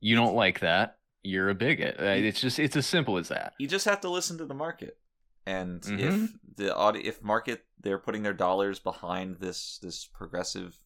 [0.00, 1.96] you don't like that, you're a bigot.
[2.00, 3.54] Uh, It's just it's as simple as that.
[3.58, 4.98] You just have to listen to the market,
[5.46, 6.00] and Mhm.
[6.00, 10.78] if the audi- if market they're putting their dollars behind this this progressive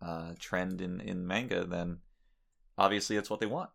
[0.00, 1.98] uh, trend in in manga, then
[2.76, 3.70] obviously it's what they want.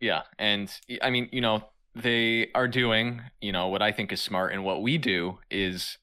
[0.00, 0.70] Yeah, and
[1.02, 4.64] I mean, you know, they are doing, you know, what I think is smart and
[4.64, 5.98] what we do is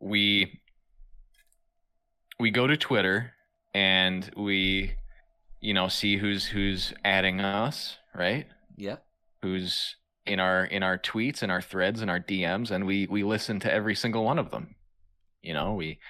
[0.00, 0.60] we
[2.38, 3.32] we go to Twitter
[3.74, 4.96] and we
[5.62, 8.46] you know, see who's who's adding us, right?
[8.76, 8.96] Yeah.
[9.40, 13.22] Who's in our in our tweets and our threads and our DMs and we we
[13.24, 14.74] listen to every single one of them.
[15.40, 16.00] You know, we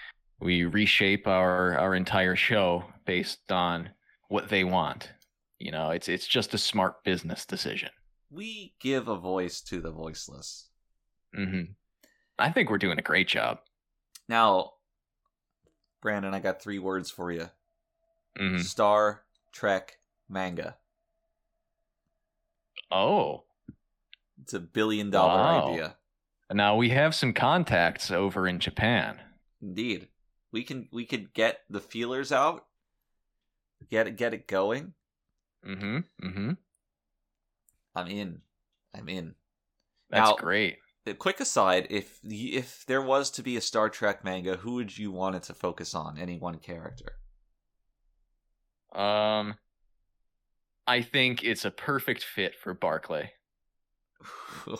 [0.42, 3.90] we reshape our our entire show based on
[4.28, 5.10] what they want.
[5.58, 7.90] You know, it's it's just a smart business decision.
[8.30, 10.68] We give a voice to the voiceless.
[11.34, 11.62] hmm
[12.38, 13.58] I think we're doing a great job.
[14.28, 14.72] Now,
[16.00, 17.50] Brandon, I got three words for you:
[18.38, 20.76] hmm Star Trek manga.
[22.90, 23.44] Oh,
[24.42, 25.68] It's a billion dollar Wow.
[25.68, 25.96] idea.
[26.52, 29.18] now we have some contacts over in Japan.
[29.62, 30.08] Indeed.
[30.52, 32.66] We can we could get the feelers out,
[33.90, 34.94] get it get it going.
[35.66, 35.98] Mm-hmm.
[36.26, 36.50] Mm-hmm.
[37.94, 38.40] I'm in.
[38.94, 39.34] I'm in.
[40.10, 40.76] That's Now- great.
[41.04, 44.96] A quick aside: if if there was to be a Star Trek manga, who would
[44.96, 46.16] you want it to focus on?
[46.16, 47.18] Any one character?
[48.94, 49.56] Um,
[50.86, 53.32] I think it's a perfect fit for Barclay.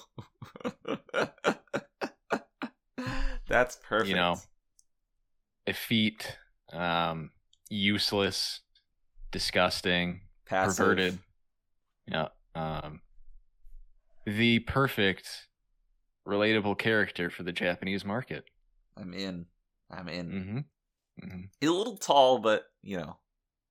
[3.48, 4.10] That's perfect.
[4.10, 4.36] You know,
[5.66, 6.36] effete,
[6.72, 7.30] um,
[7.70, 8.60] useless,
[9.30, 10.76] disgusting, Passive.
[10.76, 11.18] perverted.
[12.06, 12.28] Yeah.
[12.54, 13.00] Um,
[14.26, 15.48] the perfect,
[16.26, 18.44] relatable character for the Japanese market.
[18.96, 19.46] I'm in.
[19.90, 20.30] I'm in.
[20.30, 20.58] Mm-hmm.
[21.28, 23.16] hmm He's a little tall, but you know,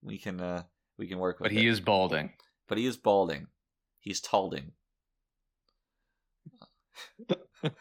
[0.01, 0.63] we can uh
[0.97, 1.71] we can work with But he it.
[1.71, 2.31] is balding.
[2.67, 3.47] But he is balding.
[3.99, 4.71] He's talding.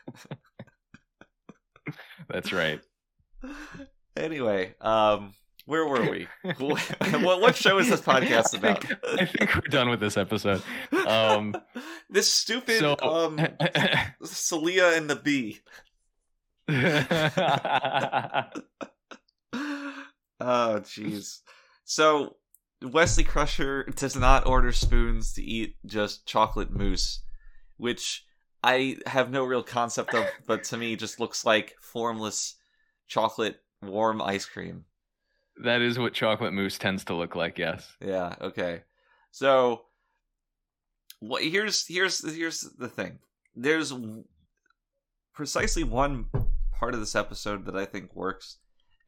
[2.29, 2.81] That's right.
[4.21, 5.33] Anyway, um,
[5.65, 6.29] where were we?
[6.59, 8.85] what what show is this podcast I about?
[8.85, 10.63] think, I think we're done with this episode.
[11.07, 11.57] Um,
[12.11, 13.39] this stupid so, um
[14.23, 15.61] Salia and the bee.
[20.43, 21.41] Oh jeez.
[21.85, 22.37] So
[22.83, 27.21] Wesley Crusher does not order spoons to eat just chocolate mousse,
[27.77, 28.25] which
[28.63, 32.57] I have no real concept of, but to me just looks like formless
[33.07, 34.85] chocolate warm ice cream.
[35.63, 37.59] that is what chocolate mousse tends to look like.
[37.59, 37.97] Yes.
[38.01, 38.83] Yeah, okay.
[39.31, 39.83] So
[41.21, 43.19] what here's here's here's the thing.
[43.55, 43.93] There's
[45.35, 46.27] precisely one
[46.73, 48.59] part of this episode that I think works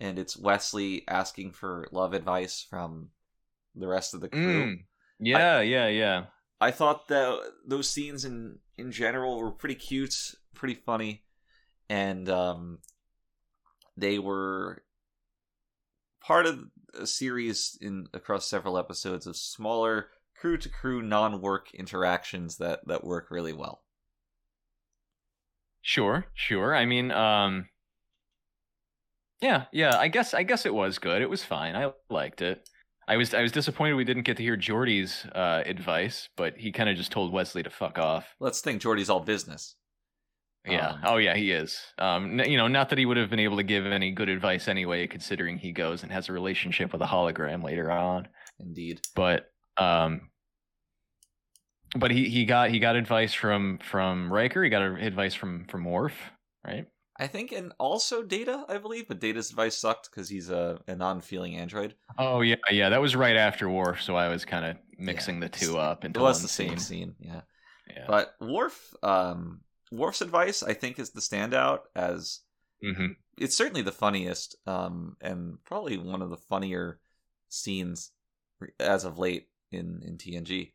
[0.00, 3.10] and it's Wesley asking for love advice from
[3.74, 4.66] the rest of the crew.
[4.66, 4.84] Mm.
[5.20, 5.60] Yeah.
[5.60, 5.86] yeah.
[5.86, 6.24] Yeah.
[6.60, 10.14] I thought that those scenes in in general were pretty cute,
[10.54, 11.22] pretty funny,
[11.88, 12.78] and um,
[13.96, 14.82] they were
[16.24, 16.60] part of
[16.98, 22.80] a series in across several episodes of smaller crew to crew non work interactions that
[22.86, 23.82] that work really well.
[25.82, 26.26] Sure.
[26.34, 26.74] Sure.
[26.74, 27.68] I mean, um,
[29.40, 29.64] yeah.
[29.72, 29.96] Yeah.
[29.98, 30.32] I guess.
[30.32, 31.22] I guess it was good.
[31.22, 31.74] It was fine.
[31.74, 32.68] I liked it.
[33.08, 33.34] I was.
[33.34, 36.96] I was disappointed we didn't get to hear Geordi's uh, advice, but he kind of
[36.96, 38.36] just told Wesley to fuck off.
[38.38, 39.74] Let's think Geordi's all business.
[40.66, 40.90] Yeah.
[40.90, 41.34] Um, oh, yeah.
[41.34, 41.80] He is.
[41.98, 42.40] Um.
[42.40, 44.68] n- You know, not that he would have been able to give any good advice
[44.68, 48.28] anyway, considering he goes and has a relationship with a hologram later on.
[48.60, 49.00] Indeed.
[49.14, 50.30] But um.
[51.94, 54.64] But he, he got he got advice from from Riker.
[54.64, 56.14] He got advice from from Worf,
[56.66, 56.86] right?
[57.20, 60.96] I think, and also Data, I believe, but Data's advice sucked because he's a, a
[60.96, 61.94] non-feeling android.
[62.18, 62.88] Oh yeah, yeah.
[62.88, 66.16] That was right after Worf, so I was kind of mixing the two up It
[66.16, 67.42] was the same scene, yeah.
[67.94, 68.06] Yeah.
[68.08, 69.60] But Worf, um,
[69.92, 72.40] Worf's advice, I think, is the standout as
[72.82, 77.00] hmm it's certainly the funniest, um, and probably one of the funnier
[77.48, 78.10] scenes
[78.78, 80.72] as of late in in TNG.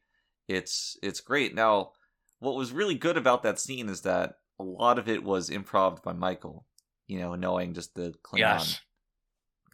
[0.48, 1.54] It's it's great.
[1.54, 1.92] Now,
[2.40, 6.02] what was really good about that scene is that a lot of it was improv
[6.04, 6.66] by Michael.
[7.08, 8.80] You know, knowing just the Klingon Yes.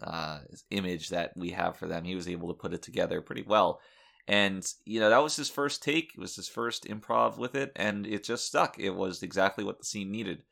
[0.01, 0.39] uh,
[0.71, 3.79] image that we have for them, he was able to put it together pretty well.
[4.27, 6.13] And you know that was his first take.
[6.15, 8.79] It was his first improv with it, and it just stuck.
[8.79, 10.43] It was exactly what the scene needed,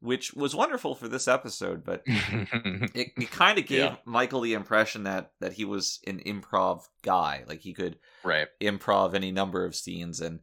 [0.00, 1.84] which was wonderful for this episode.
[1.84, 3.96] But it, it kind of gave Yeah.
[4.04, 8.48] Michael the impression that that he was an improv guy, like he could right.
[8.60, 10.40] improv any number of scenes, and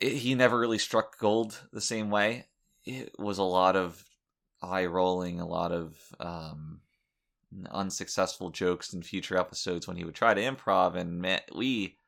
[0.00, 2.46] it, he never really struck gold the same way.
[2.86, 4.02] It was a lot of
[4.62, 6.80] eye rolling, a lot of um,
[7.70, 11.98] unsuccessful jokes in future episodes when he would try to improv, and man, we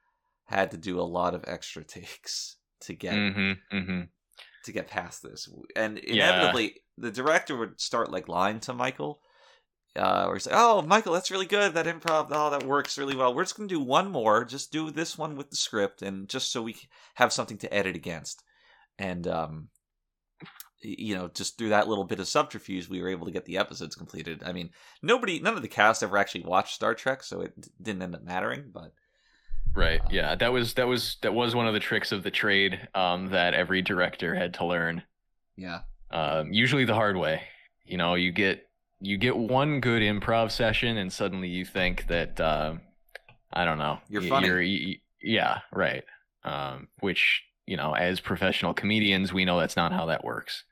[0.46, 4.02] had to do a lot of extra takes to get hmm hmm
[4.64, 5.48] to get past this.
[5.76, 6.22] And Yeah.
[6.22, 9.20] inevitably, the director would start like lying to Michael,
[9.96, 11.74] uh, or say, "Oh, Michael, that's really good.
[11.74, 13.34] That improv, oh, that works really well.
[13.34, 14.44] We're just gonna do one more.
[14.44, 16.76] Just do this one with the script, and just so we
[17.14, 18.42] have something to edit against."
[18.98, 19.70] And um,
[20.82, 23.58] you know, just through that little bit of subterfuge, we were able to get the
[23.58, 24.42] episodes completed.
[24.44, 24.70] I mean,
[25.02, 28.14] nobody, none of the cast ever actually watched Star Trek, so it d- didn't end
[28.14, 28.70] up mattering.
[28.72, 28.92] But
[29.74, 30.00] Right.
[30.10, 30.34] Yeah.
[30.34, 33.54] That was that was that was one of the tricks of the trade um, that
[33.54, 35.02] every director had to learn.
[35.56, 35.80] yeah,
[36.10, 37.42] Um, usually the hard way.
[37.86, 38.68] You know, you get
[39.00, 42.74] you get one good improv session, and suddenly you think that uh,
[43.52, 43.98] I don't know.
[44.08, 44.48] You're funny.
[44.50, 45.58] y- y- yeah.
[45.72, 46.04] Right.
[46.44, 50.64] Um, which you know, as professional comedians, we know that's not how that works.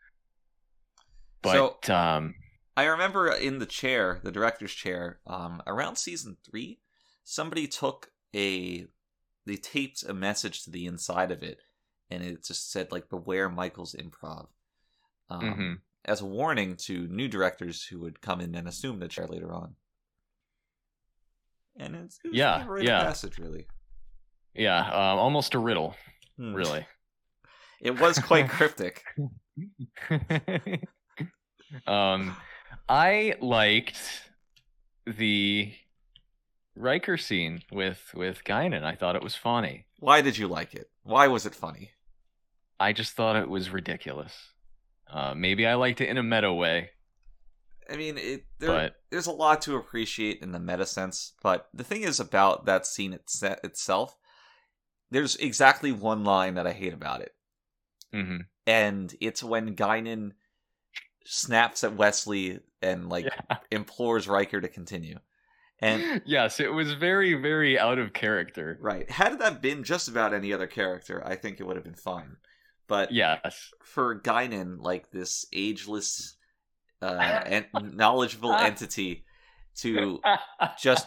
[1.42, 2.34] But um,
[2.76, 6.80] I remember in the chair, the director's chair, um, around season three,
[7.24, 8.86] somebody took a,
[9.46, 11.58] they taped a message to the inside of it,
[12.10, 14.48] and it just said like "Beware Michael's improv,"
[15.28, 15.80] um, Mhm.
[16.04, 19.52] as a warning to new directors who would come in and assume the chair later
[19.52, 19.76] on.
[21.76, 23.04] And it's it Yeah, a yeah.
[23.04, 23.66] passage, really.
[24.54, 25.94] Yeah, um, almost a riddle,
[26.36, 26.54] Hmm.
[26.54, 26.86] really.
[27.80, 29.02] It was quite cryptic.
[31.86, 32.36] um,
[32.88, 33.98] I liked
[35.06, 35.72] the
[36.74, 38.84] Riker scene with with Guinan.
[38.84, 39.86] I thought it was funny.
[39.98, 40.90] Why did you like it?
[41.02, 41.90] Why was it funny?
[42.78, 44.32] I just thought it was ridiculous.
[45.08, 46.90] Uh, maybe I liked it in a meta way,
[47.90, 51.68] I mean, it there, but there's a lot to appreciate in the meta sense, but
[51.74, 54.16] the thing is about that scene it's, itself,
[55.10, 57.34] there's exactly one line that I hate about it.
[58.14, 58.46] mhm.
[58.66, 60.32] and it's when Guinan
[61.32, 63.56] snaps at Wesley and like Yeah.
[63.70, 65.18] implores Riker to continue.
[65.78, 68.76] And yes, it was very very out of character.
[68.80, 71.94] right, had that been just about any other character, I think it would have been
[71.94, 72.36] fine.
[72.88, 73.70] But Yes.
[73.84, 76.36] for Guinan, like this ageless,
[77.00, 77.06] uh,
[77.46, 77.66] and
[77.96, 79.24] knowledgeable entity,
[79.76, 80.20] to
[80.78, 81.06] just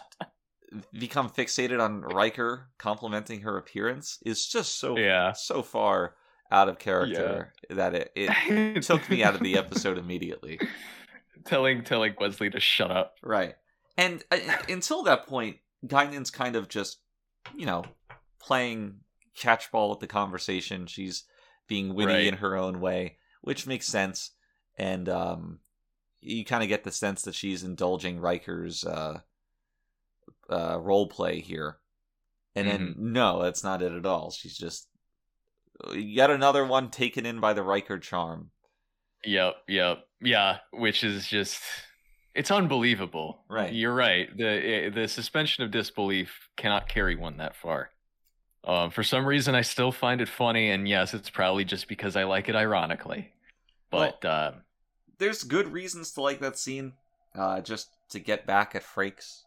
[0.98, 5.34] become fixated on Riker complimenting her appearance is just so Yeah.
[5.34, 6.16] so far
[6.54, 10.60] out of character that it, it took me out of the episode immediately.
[11.46, 13.16] telling telling Wesley to shut up.
[13.22, 13.56] Right.
[13.98, 14.38] And uh,
[14.70, 17.00] until that point, Guinan's kind of just,
[17.56, 17.84] you know,
[18.40, 19.00] playing
[19.36, 20.88] catchball with the conversation.
[20.88, 21.24] She's
[21.68, 22.28] being witty Right.
[22.28, 24.32] in her own way, which makes sense.
[24.78, 25.60] And um,
[26.22, 29.20] you kind of get the sense that she's indulging Riker's uh,
[30.50, 31.78] uh, role play here.
[32.56, 34.30] And then, no, that's not it at all.
[34.32, 34.88] She's just
[35.94, 38.52] yet another one taken in by the Riker charm.
[39.26, 40.58] Yep, yep, yeah.
[40.72, 41.62] Which is just
[42.36, 43.44] it's unbelievable.
[43.50, 43.74] Right.
[43.74, 44.36] You're right.
[44.36, 47.90] the eh, The suspension of disbelief cannot carry one that far.
[48.66, 52.16] Um, for some reason, I still find it funny, and yes, it's probably just because
[52.16, 53.34] I like it ironically.
[53.92, 54.54] But uh,
[55.20, 56.94] there's good reasons to like that scene.
[57.36, 59.43] Uh, just to get back at Frakes,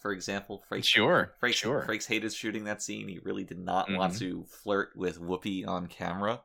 [0.00, 0.64] for example.
[0.70, 1.84] Frakes, sure, Frakes, sure.
[1.88, 3.08] Frakes hated shooting that scene.
[3.08, 4.18] He really did not want Mhm.
[4.18, 6.42] to flirt with Whoopi on camera.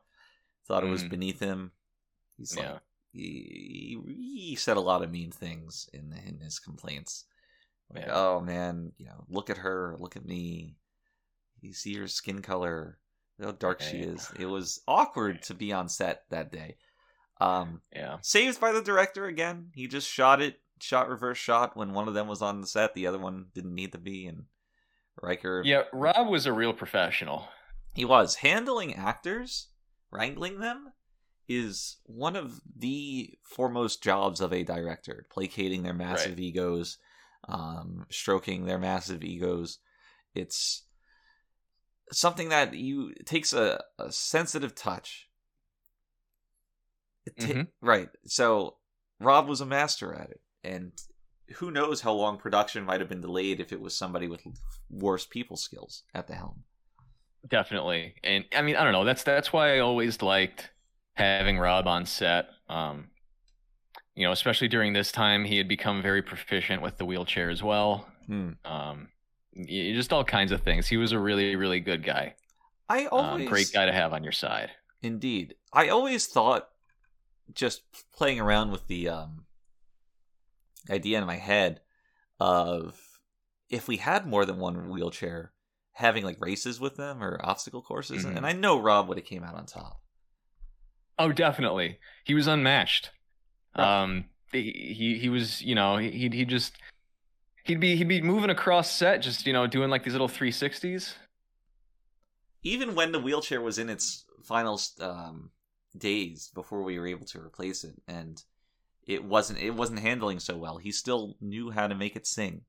[0.66, 1.10] Thought it was Mhm.
[1.10, 1.72] beneath him.
[2.36, 2.80] He's like,
[3.12, 7.24] he, he said a lot of mean things in in his complaints.
[7.90, 8.14] Like, Yeah.
[8.14, 10.76] oh man, you know, look at her, look at me.
[11.60, 12.98] You see her skin color,
[13.40, 14.30] how dark she is.
[14.38, 16.78] It was awkward to be on set that day.
[17.40, 18.18] Um, Yeah.
[18.22, 19.72] saved by the director again.
[19.74, 22.94] He just shot it, shot reverse shot when one of them was on the set,
[22.94, 24.44] the other one didn't need to be, and
[25.20, 25.62] Riker.
[25.64, 27.48] Yeah, Rob was a real professional.
[27.94, 29.68] he was handling actors,
[30.10, 30.92] wrangling them,
[31.48, 35.26] is one of the foremost jobs of a director.
[35.30, 36.98] Placating their massive egos,
[37.48, 39.78] um, stroking their massive egos.
[40.34, 40.84] It's
[42.10, 45.28] something that you it takes a, a sensitive touch.
[47.38, 47.68] Ta- Mhm.
[47.80, 48.08] Right.
[48.26, 48.78] So
[49.20, 50.92] Rob was a master at it, and
[51.56, 54.40] who knows how long production might have been delayed if it was somebody with
[54.90, 56.64] worse people skills at the helm.
[57.48, 58.14] Definitely.
[58.22, 59.04] And I mean, I don't know.
[59.04, 60.70] That's that's why I always liked
[61.14, 62.46] having Rob on set.
[62.68, 63.08] Um,
[64.14, 67.62] you know, especially during this time, he had become very proficient with the wheelchair as
[67.62, 68.06] well.
[68.26, 68.50] Hmm.
[68.64, 69.08] Um,
[69.66, 70.86] just all kinds of things.
[70.86, 72.34] He was a really, really good guy.
[72.88, 74.70] I Um, always great guy to have on your side.
[75.02, 75.54] Indeed.
[75.72, 76.68] I always thought
[77.52, 77.82] just
[78.14, 79.46] playing around with the um
[80.90, 81.80] idea in my head
[82.40, 82.98] of
[83.68, 85.52] if we had more than one wheelchair
[85.92, 88.36] having like races with them or obstacle courses Mhm.
[88.36, 90.00] and I know Rob would have came out on top.
[91.18, 91.98] Oh, definitely.
[92.24, 93.10] He was unmatched.
[93.76, 94.02] Right.
[94.02, 96.76] Um, he, he he was, you know, he he just
[97.64, 101.14] he'd be he'd be moving across set, just you know, doing like these little 360s.
[102.62, 105.50] Even when the wheelchair was in its final um
[105.96, 108.42] days before we were able to replace it and
[109.06, 110.76] it wasn't it wasn't handling so well.
[110.78, 112.62] He still knew how to make it sing.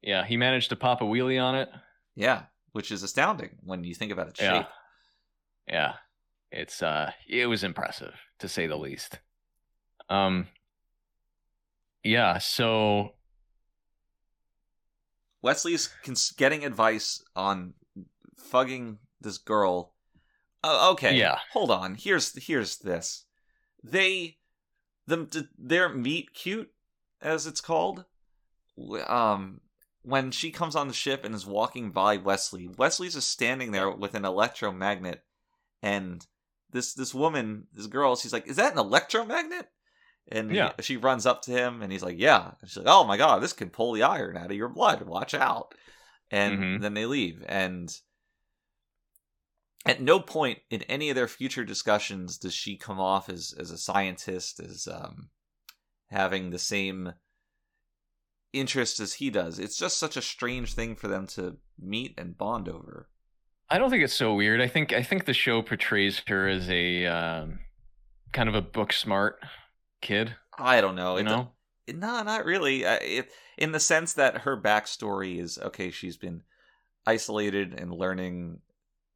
[0.00, 1.68] Yeah, he managed to pop a wheelie on it.
[2.14, 4.58] Yeah, which is astounding when you think about its Yeah.
[4.58, 4.66] shape.
[5.68, 5.94] Yeah.
[6.50, 9.20] It's uh it was impressive to say the least.
[10.08, 10.48] Um
[12.02, 13.14] Yeah, so
[15.40, 17.74] Wesley's cons- getting advice on
[18.36, 19.94] fugging this girl.
[20.64, 21.16] Oh, okay.
[21.16, 21.38] Yeah.
[21.52, 21.96] Hold on.
[21.96, 23.24] Here's here's this.
[23.82, 24.38] They
[25.06, 25.28] them
[25.58, 26.72] their meet cute
[27.20, 28.04] as it's called.
[29.06, 29.60] Um
[30.04, 33.88] when she comes on the ship and is walking by Wesley, Wesley's just standing there
[33.90, 35.24] with an electromagnet
[35.80, 36.26] and
[36.70, 39.70] this this woman, this girl, she's like, "Is that an electromagnet?"
[40.28, 40.72] And Yeah.
[40.80, 43.42] she runs up to him and he's like, "Yeah." And she's like, "Oh my god,
[43.42, 45.02] this can pull the iron out of your blood.
[45.02, 45.74] Watch out."
[46.30, 46.80] And Mhm.
[46.80, 47.94] then they leave and
[49.84, 53.70] at no point in any of their future discussions does she come off as as
[53.70, 55.28] a scientist as um
[56.10, 57.12] having the same
[58.52, 62.36] interest as he does it's just such a strange thing for them to meet and
[62.38, 63.08] bond over
[63.72, 64.60] I don't think it's so weird.
[64.60, 67.60] I think I think the show portrays her as a um,
[68.30, 69.38] kind of a book smart
[70.02, 70.36] kid.
[70.58, 71.52] i don't know You know,
[71.88, 72.84] No, not really.
[72.84, 75.90] Uh, it, in the sense that her backstory is okay.
[75.90, 76.42] She's been
[77.06, 78.60] isolated and learning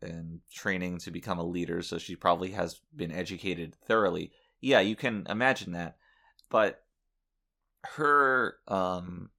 [0.02, 4.32] and training to become a leader, so she probably has been educated thoroughly.
[4.60, 5.96] Yeah, you can imagine that.
[6.50, 6.82] But
[7.96, 9.30] her um,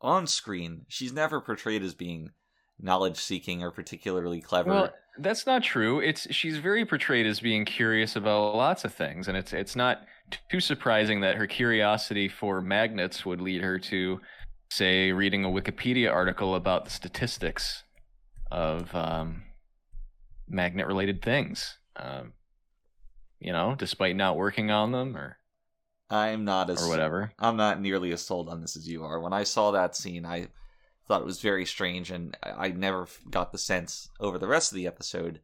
[0.00, 2.30] on screen, she's never portrayed as being
[2.78, 4.70] knowledge seeking or particularly clever.
[4.70, 6.00] Well, that's not true.
[6.00, 10.02] It's she's very portrayed as being curious about lots of things, and it's it's not
[10.50, 14.20] too surprising that her curiosity for magnets would lead her to,
[14.70, 17.82] say, reading a Wikipedia article about the statistics
[18.50, 19.42] of um,
[20.48, 21.78] magnet-related things.
[21.96, 22.32] Um,
[23.38, 25.38] you know, despite not working on them or
[26.10, 27.32] I'm not as or whatever.
[27.38, 29.20] I'm not nearly as sold on this as you are.
[29.20, 30.48] When I saw that scene, I
[31.06, 34.76] thought it was very strange, and I never got the sense over the rest of
[34.76, 35.40] the episode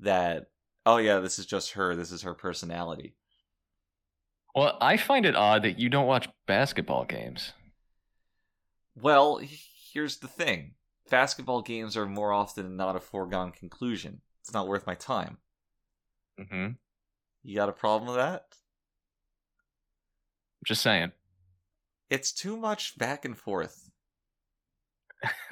[0.00, 0.48] that
[0.84, 1.94] oh yeah, this is just her.
[1.94, 3.14] This is her personality.
[4.54, 7.52] Well, I find it odd that you don't watch basketball games.
[9.00, 9.40] Well,
[9.92, 10.74] here's the thing:
[11.10, 14.22] basketball games are more often than not a foregone conclusion.
[14.40, 15.38] It's not worth my time.
[16.38, 16.78] hmm
[17.42, 18.54] You got a problem with that?
[20.64, 21.12] Just saying.
[22.10, 23.90] It's too much back and forth.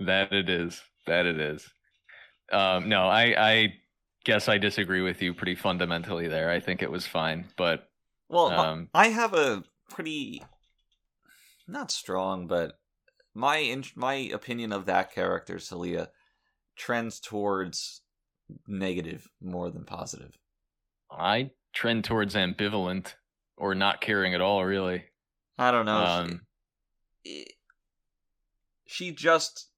[0.00, 0.82] that it is.
[1.06, 1.68] That it is.
[2.52, 3.74] Um, no, I, I
[4.24, 6.50] guess I disagree with you pretty fundamentally there.
[6.50, 7.88] I think it was fine, but
[8.28, 10.42] Well, Um, I have a pretty
[11.66, 12.79] not strong, but
[13.34, 16.08] my in- my opinion of that character, Salia,
[16.76, 18.02] trends towards
[18.66, 20.36] negative more than positive.
[21.10, 23.14] I trend towards ambivalent
[23.56, 24.64] or not caring at all.
[24.64, 25.04] Really.
[25.58, 25.96] I don't know.
[25.96, 26.40] Um,
[27.24, 27.46] she,
[28.86, 29.68] she just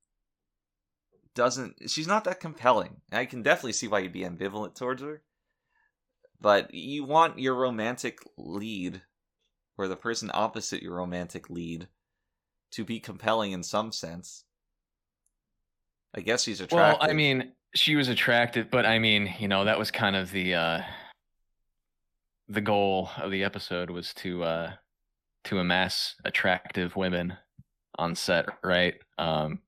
[1.34, 1.90] doesn't.
[1.90, 3.00] She's not that compelling.
[3.10, 5.22] I can definitely see why you'd be ambivalent towards her,
[6.40, 9.02] but you want your romantic lead,
[9.76, 11.88] or the person opposite your romantic lead,
[12.72, 14.44] to be compelling in some sense.
[16.14, 17.00] I guess he's attractive.
[17.00, 20.30] Well, I mean, she was attractive, but I mean, you know, that was kind of
[20.30, 20.80] the uh,
[22.48, 24.72] the goal of the episode was to uh,
[25.44, 27.34] to amass attractive women
[27.98, 28.94] on set, right?
[29.18, 29.60] Um,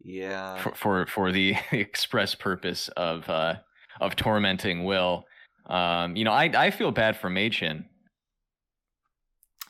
[0.00, 0.62] yeah.
[0.62, 3.56] for for, for the express purpose of uh,
[4.00, 5.24] of tormenting Will.
[5.66, 7.84] Um, you know, I I feel bad for Madchen,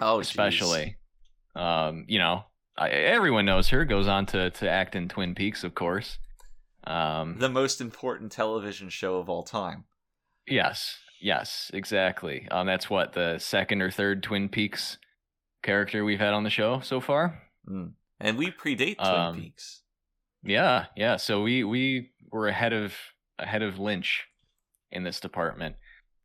[0.00, 0.97] oh, especially.
[1.54, 2.44] Um, you know,
[2.76, 3.84] I, everyone knows her.
[3.84, 6.18] Goes on to to act in Twin Peaks, of course.
[6.84, 9.84] Um, the most important television show of all time.
[10.46, 12.48] Yes, yes, exactly.
[12.50, 14.98] Um, that's what the second or third Twin Peaks
[15.62, 17.42] character we've had on the show so far.
[17.68, 17.92] Mm.
[18.20, 19.82] And we predate Twin Um, Peaks.
[20.42, 21.16] Yeah, yeah.
[21.16, 22.94] So we we were ahead of
[23.38, 24.24] ahead of Lynch
[24.90, 25.76] in this department.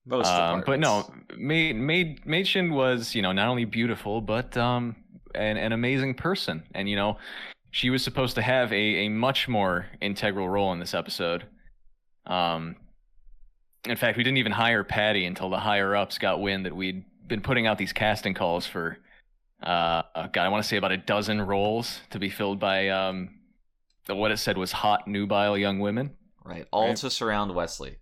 [0.06, 1.12] Most Um, but no.
[1.38, 4.96] Maid Maid Machin was you know not only beautiful but um
[5.36, 7.18] an, an amazing person, and you know
[7.72, 11.46] she was supposed to have a a much more integral role in this episode.
[12.26, 12.76] Um,
[13.86, 17.04] in fact, we didn't even hire Paddi until the higher ups got wind that we'd
[17.28, 18.98] been putting out these casting calls for
[19.62, 23.30] uh God, I want to say about a dozen roles to be filled by um
[24.08, 26.12] what it said was hot nubile young women.
[26.44, 26.68] Right.
[26.72, 26.98] All right.
[26.98, 27.98] to surround Wesley.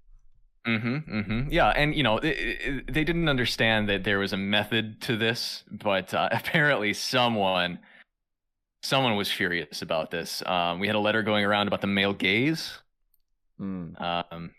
[0.67, 0.95] Mm-hmm.
[1.17, 1.49] Mm-hmm.
[1.51, 5.17] Yeah, and you know it, it- they didn't understand that there was a method to
[5.17, 7.79] this, but uh, apparently someone,
[8.83, 10.43] someone was furious about this.
[10.45, 12.77] Um, we had a letter going around about the male gaze.
[13.59, 13.99] Mm.
[14.01, 14.51] Um,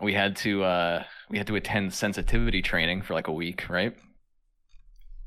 [0.00, 3.94] we had to uh, we had to attend sensitivity training for like a week, right?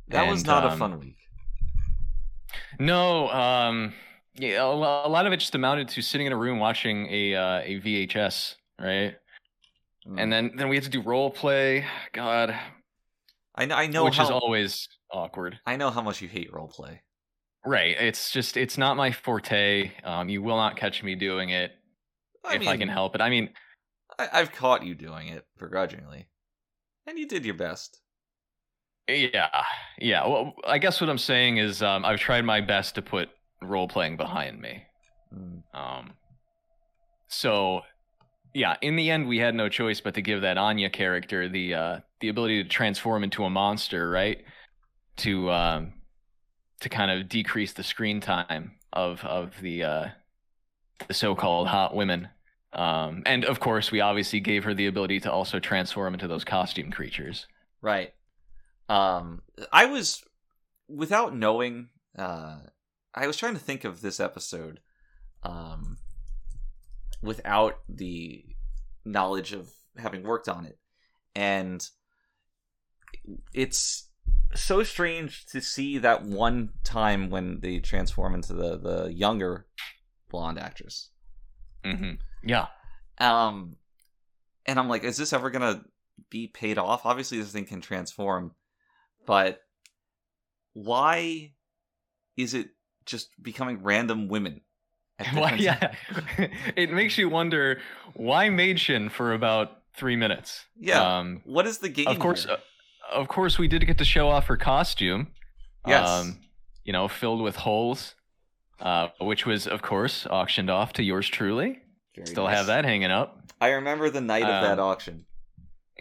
[0.09, 1.18] That was And, not a um, fun week.
[2.80, 3.93] No, um,
[4.36, 7.36] yeah, a a lot of it just amounted to sitting in a room watching a
[7.36, 9.16] uh, a VHS, right?
[10.08, 10.22] Mm.
[10.22, 11.86] And then then we had to do role play.
[12.14, 12.56] God,
[13.56, 15.60] I know, I know which how is always awkward.
[15.66, 17.01] I know how much you hate role play.
[17.66, 17.95] Right.
[17.99, 19.91] It's just it's not my forte.
[20.03, 21.72] Um, you will not catch me doing it
[22.43, 23.22] I if mean, I can help it.
[23.22, 23.49] I mean,
[24.20, 26.28] I, I've caught you doing it begrudgingly,
[27.08, 27.99] and you did your best.
[29.08, 29.64] yeah,
[29.99, 30.28] yeah.
[30.28, 33.30] Well, I guess what I'm saying is um, I've tried my best to put
[33.62, 34.84] role playing behind me.
[35.34, 35.64] Mm.
[35.74, 36.14] Um,
[37.28, 37.82] so
[38.56, 41.74] yeah, in the end, we had no choice but to give that Anya character the
[41.74, 44.45] uh, the ability to transform into a monster, right?
[45.18, 45.93] To um,
[46.80, 50.08] to kind of decrease the screen time of of the uh,
[51.06, 52.30] the so-called hot women.
[52.72, 56.45] Um, and of course, we obviously gave her the ability to also transform into those
[56.45, 57.47] costume creatures.
[57.82, 58.14] Right.
[58.88, 59.41] Um,
[59.74, 60.24] I was
[60.88, 61.89] without knowing.
[62.18, 62.60] Uh,
[63.14, 64.80] I was trying to think of this episode,
[65.43, 65.97] um,
[67.26, 68.45] without the
[69.03, 70.78] knowledge of having worked on it,
[71.36, 71.88] and
[73.53, 74.09] it's
[74.53, 79.67] so strange to see that one time when they transform into the the younger
[80.30, 81.09] blonde actress.
[81.84, 82.13] Mm-hmm.
[82.43, 82.67] Yeah.
[83.19, 83.78] Um,
[84.65, 85.84] and I'm like, is this ever gonna
[86.30, 87.05] be paid off?
[87.05, 88.53] Obviously, this thing can transform,
[89.26, 89.61] but
[90.73, 91.53] why
[92.38, 92.69] is it
[93.05, 94.61] just becoming random women?
[95.20, 95.93] At Why, yeah.
[96.76, 97.80] it makes you wonder
[98.16, 100.66] why Madchen for about three minutes.
[100.80, 101.20] Yeah.
[101.20, 102.07] Um, What is the game?
[102.07, 102.53] of course, here?
[103.13, 105.28] uh, of course, we did get to show off her costume.
[105.88, 106.07] Yes.
[106.09, 106.39] Um,
[106.84, 108.16] you know, filled with holes,
[108.82, 111.80] uh, which was, of course, auctioned off to yours truly.
[112.16, 112.57] Very Still nice.
[112.57, 113.39] have that hanging up.
[113.61, 115.26] I remember the night of that Um, auction.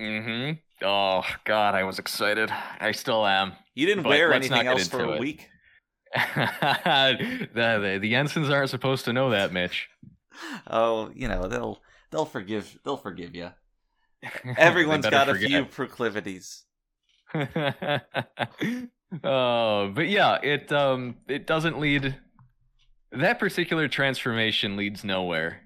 [0.01, 0.59] Mm-hmm.
[0.85, 2.51] Oh God, I was excited.
[2.81, 3.53] I still am.
[3.75, 5.21] You didn't wear anything else for a it.
[5.21, 5.49] week.
[6.37, 9.89] the, the the Jensens aren't supposed to know that, Mitch.
[10.69, 13.51] Oh, you know they'll they'll forgive they'll forgive you.
[14.57, 15.49] Everyone's got a forget.
[15.49, 16.62] few proclivities.
[17.35, 18.01] oh,
[19.23, 22.17] but yeah, it um it doesn't lead.
[23.11, 25.62] That particular transformation leads nowhere.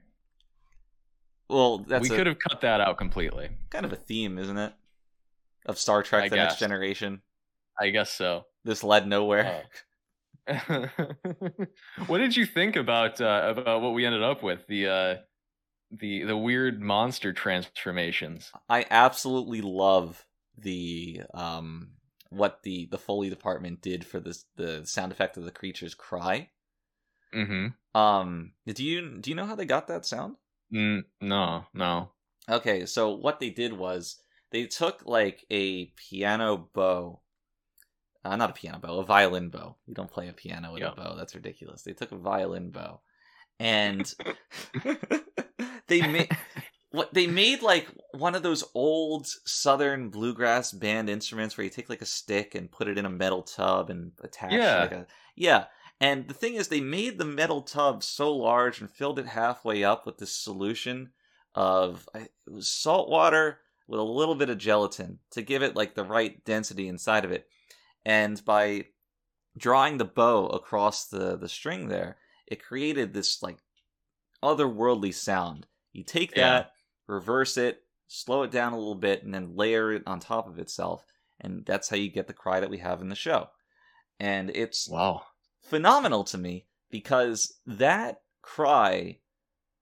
[1.50, 3.50] Well, that's we a, could have cut that out completely.
[3.70, 4.72] kind of a theme, isn't it?
[5.66, 6.58] Of Star Trek: I The Next.
[6.58, 7.20] Generation.
[7.78, 8.46] I guess so.
[8.64, 9.64] This led nowhere.
[12.06, 15.14] what did you think about uh, about what we ended up with the uh,
[15.90, 18.50] the the weird monster transformations?
[18.68, 20.24] I absolutely love
[20.56, 21.90] the um
[22.30, 26.50] what the the Foley department did for this the sound effect of the creature's cry.
[27.34, 27.98] Mm-hmm.
[27.98, 30.36] Um, do you do you know how they got that sound?
[30.72, 32.10] Mm, no, no.
[32.48, 34.16] Okay, so what they did was
[34.50, 37.20] they took like a piano bow.
[38.24, 39.76] Uh, not a piano bow, a violin bow.
[39.86, 40.92] You don't play a piano with Yeah.
[40.92, 41.14] a bow.
[41.16, 41.82] That's ridiculous.
[41.82, 43.00] They took a violin bow,
[43.60, 44.12] and
[45.86, 46.30] they made
[46.90, 51.88] what they made like one of those old southern bluegrass band instruments where you take
[51.90, 54.80] like a stick and put it in a metal tub and attach Yeah.
[54.82, 55.06] like a
[55.36, 55.64] yeah.
[56.00, 59.82] And the thing is, they made the metal tub so large and filled it halfway
[59.82, 61.10] up with this solution
[61.56, 63.58] of it was salt water
[63.88, 67.32] with a little bit of gelatin to give it like the right density inside of
[67.32, 67.48] it.
[68.08, 68.86] And by
[69.56, 73.58] drawing the bow across the the string there, it created this like
[74.42, 75.66] otherworldly sound.
[75.92, 76.48] You take Yeah.
[76.48, 76.72] that,
[77.06, 80.58] reverse it, slow it down a little bit, and then layer it on top of
[80.58, 81.04] itself,
[81.40, 83.50] and that's how you get the cry that we have in the show.
[84.20, 85.26] And it's Wow.
[85.62, 89.20] phenomenal to me because that cry,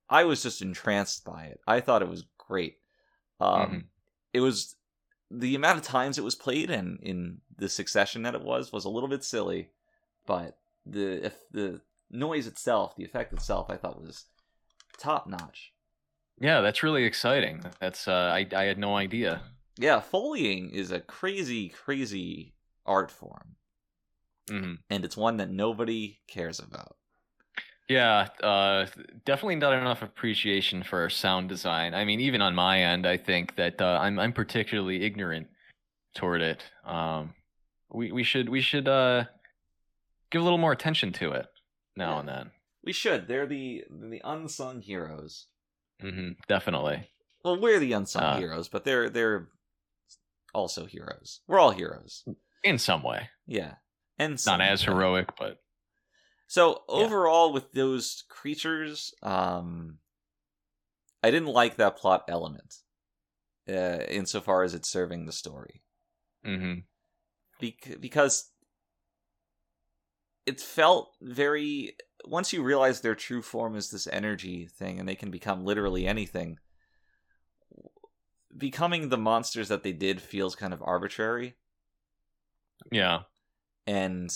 [0.09, 1.61] I was just entranced by it.
[1.67, 2.79] I thought it was great.
[3.41, 3.89] Um, Mhm.
[4.33, 4.76] It was
[5.31, 8.85] the amount of times it was played and in the succession that it was was
[8.85, 9.71] a little bit silly,
[10.27, 14.27] but the if the noise itself, the effect itself, I thought was
[14.99, 15.73] top notch.
[16.39, 17.65] Yeah, that's really exciting.
[17.81, 19.43] That's uh, I I had no idea.
[19.79, 22.55] Yeah, foleying is a crazy, crazy
[22.85, 23.57] art form,
[24.49, 26.97] hmm and it's one that nobody cares about.
[27.89, 28.87] Yeah, uh,
[29.25, 31.95] definitely not enough appreciation for sound design.
[31.95, 35.47] I mean, even on my end, I think that uh, I'm I'm particularly ignorant
[36.17, 36.65] toward it.
[36.85, 37.35] Um,
[37.91, 39.25] we we should we should uh,
[40.31, 41.47] give a little more attention to it
[41.97, 42.19] now Yeah.
[42.21, 42.51] and then.
[42.83, 43.29] We should.
[43.29, 45.47] They're the the unsung heroes.
[46.01, 47.09] hmm Definitely.
[47.45, 48.39] Well, we're the unsung Uh.
[48.39, 49.49] heroes, but they're they're
[50.53, 51.41] also heroes.
[51.47, 52.25] We're all heroes.
[52.65, 53.75] In some way, Yeah,
[54.19, 55.59] and not as heroic, but
[56.49, 57.09] So Yeah.
[57.09, 59.99] overall, with those creatures, um,
[61.23, 62.77] I didn't like that plot element,
[63.69, 65.83] uh, insofar as it's serving the story,
[66.45, 66.81] hmm
[67.61, 68.51] Bec- because
[70.47, 71.97] it felt very.
[72.25, 76.07] Once you realize their true form is this energy thing, and they can become literally
[76.07, 76.59] anything.
[78.57, 81.57] Becoming the monsters that they did feels kind of arbitrary.
[82.91, 83.23] yeah,
[83.87, 84.31] and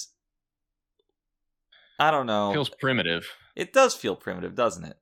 [2.01, 2.51] I don't know.
[2.51, 3.27] It feels primitive.
[3.55, 4.97] it does feel primitive, doesn't it?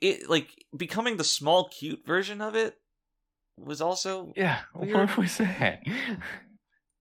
[0.00, 2.76] It like becoming the small, cute version of it
[3.58, 4.94] was also Yeah, Weird.
[5.08, 5.82] what was that?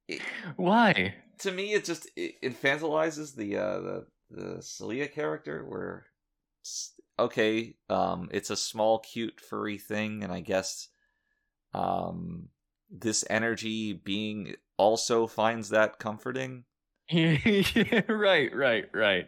[0.08, 0.22] It-
[0.56, 1.16] Why?
[1.40, 1.74] to me.
[1.74, 5.66] It just it infantilizes the uh, the the Salia character.
[5.66, 6.06] Where
[6.64, 10.88] it's- okay, um, it's a small, cute, furry thing, and I guess
[11.74, 12.50] um
[12.90, 16.66] this energy being also finds that comforting.
[17.12, 19.28] Yeah, right, right, right.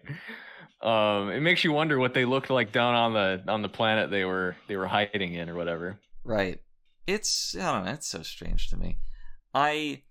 [0.82, 4.10] Um, it makes you wonder what they looked like down on the on the planet
[4.10, 6.00] they were they were hiding in or whatever.
[6.24, 6.60] Right.
[7.08, 8.98] It's I don't know, it's so strange to me.
[9.54, 10.04] I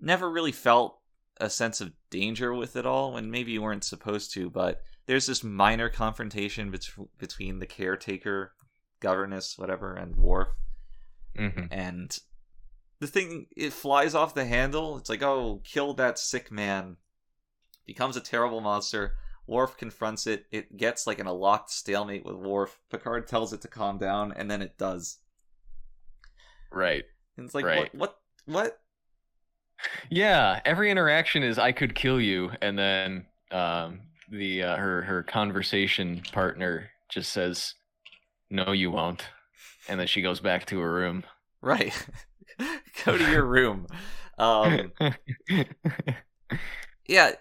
[0.00, 0.98] never really felt
[1.40, 5.26] a sense of danger with it all when maybe you weren't supposed to, but there's
[5.26, 6.88] this minor confrontation bet-
[7.18, 8.52] between the caretaker,
[9.00, 10.48] governess, whatever, and Worf.
[11.36, 12.16] hmm And
[13.00, 14.96] the thing, it flies off the handle.
[14.96, 16.96] It's like, oh, kill that sick man.
[17.86, 19.14] Becomes a terrible monster.
[19.46, 20.46] Worf confronts it.
[20.52, 22.78] It gets like in a locked stalemate with Worf.
[22.90, 25.18] Picard tells it to calm down, and then it does.
[26.70, 27.04] Right.
[27.36, 27.92] And it's like, Right.
[27.94, 28.16] what?
[28.46, 28.54] What?
[28.54, 28.80] What?
[30.10, 30.60] Yeah.
[30.64, 36.22] Every interaction is I could kill you, and then um, the uh, her her conversation
[36.32, 37.74] partner just says,
[38.48, 39.26] "No, you won't,"
[39.88, 41.24] and then she goes back to her room.
[41.60, 41.92] Right.
[43.04, 43.86] Go to your room.
[44.38, 44.92] Um,
[47.06, 47.32] yeah,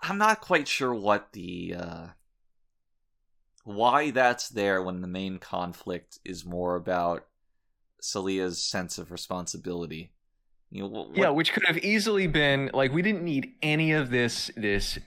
[0.00, 2.06] I'm not quite sure what the uh,
[3.64, 7.26] why that's there when the main conflict is more about
[8.00, 10.12] Salia's sense of responsibility.
[10.70, 14.10] You know, what, Yeah, which could have easily been like we didn't need any of
[14.10, 14.98] this this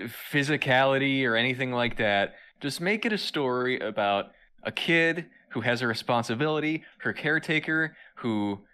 [0.00, 2.34] physicality or anything like that.
[2.60, 4.26] Just make it a story about
[4.62, 8.64] a kid who has a responsibility, her caretaker who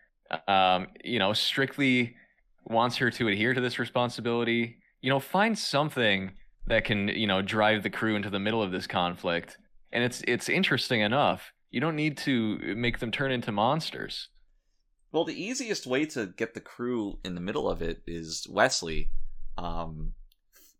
[0.46, 2.16] um, you know, strictly
[2.64, 4.76] wants her to adhere to this responsibility.
[5.00, 6.32] You know, find something
[6.66, 9.58] that can, you know, drive the crew into the middle of this conflict.
[9.92, 11.52] And it's it's interesting enough.
[11.70, 14.28] You don't need to make them turn into monsters.
[15.12, 19.10] Well, the easiest way to get the crew in the middle of it is Wesley.
[19.58, 20.12] Um,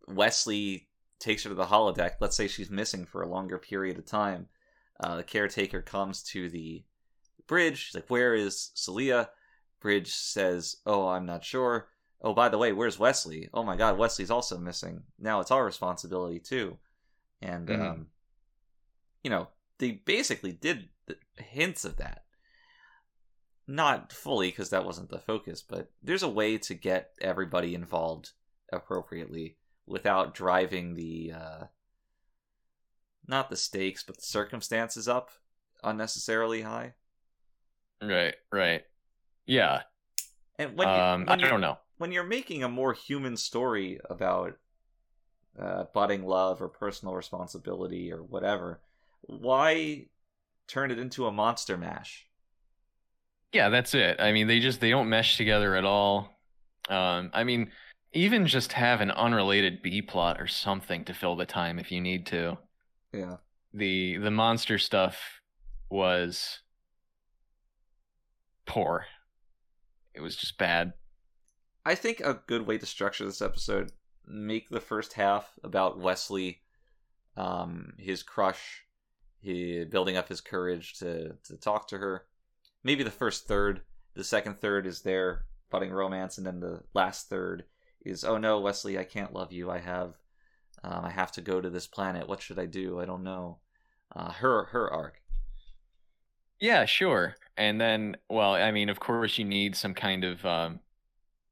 [0.07, 2.13] Wesley takes her to the holodeck.
[2.21, 4.47] Let's say she's missing for a longer period of time.
[5.01, 6.85] Uh, the caretaker comes to the
[7.47, 7.79] bridge.
[7.79, 9.31] She's like, "Where is Salia?"
[9.81, 11.89] Bridge says, "Oh, I'm not sure."
[12.23, 13.49] Oh, by the way, where's Wesley?
[13.55, 15.03] Oh my God, Wesley's also missing.
[15.19, 16.79] Now it's our responsibility too.
[17.41, 17.81] And Mhm.
[17.81, 18.07] um,
[19.23, 19.49] you know,
[19.79, 22.25] they basically did the hints of that
[23.67, 28.31] not fully because that wasn't the focus but there's a way to get everybody involved
[28.73, 29.57] appropriately
[29.87, 31.65] without driving the uh
[33.29, 35.31] not the stakes but the circumstances up
[35.85, 36.93] unnecessarily high
[38.03, 38.83] Right, right.
[39.47, 39.83] Yeah.
[40.59, 41.79] and when, you, um, I when you're don't know.
[42.01, 44.59] When you're making a more human story about
[45.59, 48.81] uh, budding love or personal responsibility or whatever
[49.23, 50.07] why
[50.69, 52.29] turn it into a monster mash
[53.53, 54.21] Yeah, that's it.
[54.21, 56.41] I mean, they just they don't mesh together at all.
[56.89, 57.73] Um, I mean,
[58.13, 62.01] even just have an unrelated B plot or something to fill the time if you
[62.01, 62.59] need to.
[63.13, 63.37] yeah
[63.73, 65.41] The the monster stuff
[65.89, 66.61] was
[68.67, 69.07] poor.
[70.15, 70.93] It was just bad.
[71.85, 73.93] I think a good way to structure this episode
[74.27, 76.61] make the first half about Wesley,
[77.37, 78.85] um, his crush,
[79.41, 82.27] he building up his courage to to talk to her.
[82.85, 83.83] Maybe the first third,
[84.15, 87.65] the second third is their budding romance, and then the last third
[88.05, 89.71] is oh no, Wesley, I can't love you.
[89.71, 90.15] I have,
[90.85, 92.29] um, I have to go to this planet.
[92.29, 93.01] What should I do?
[93.01, 93.59] I don't know.
[94.15, 95.23] Uh, her her arc.
[96.61, 97.37] Yeah, sure.
[97.57, 100.81] And then, well, I mean, of course, you need some kind of um,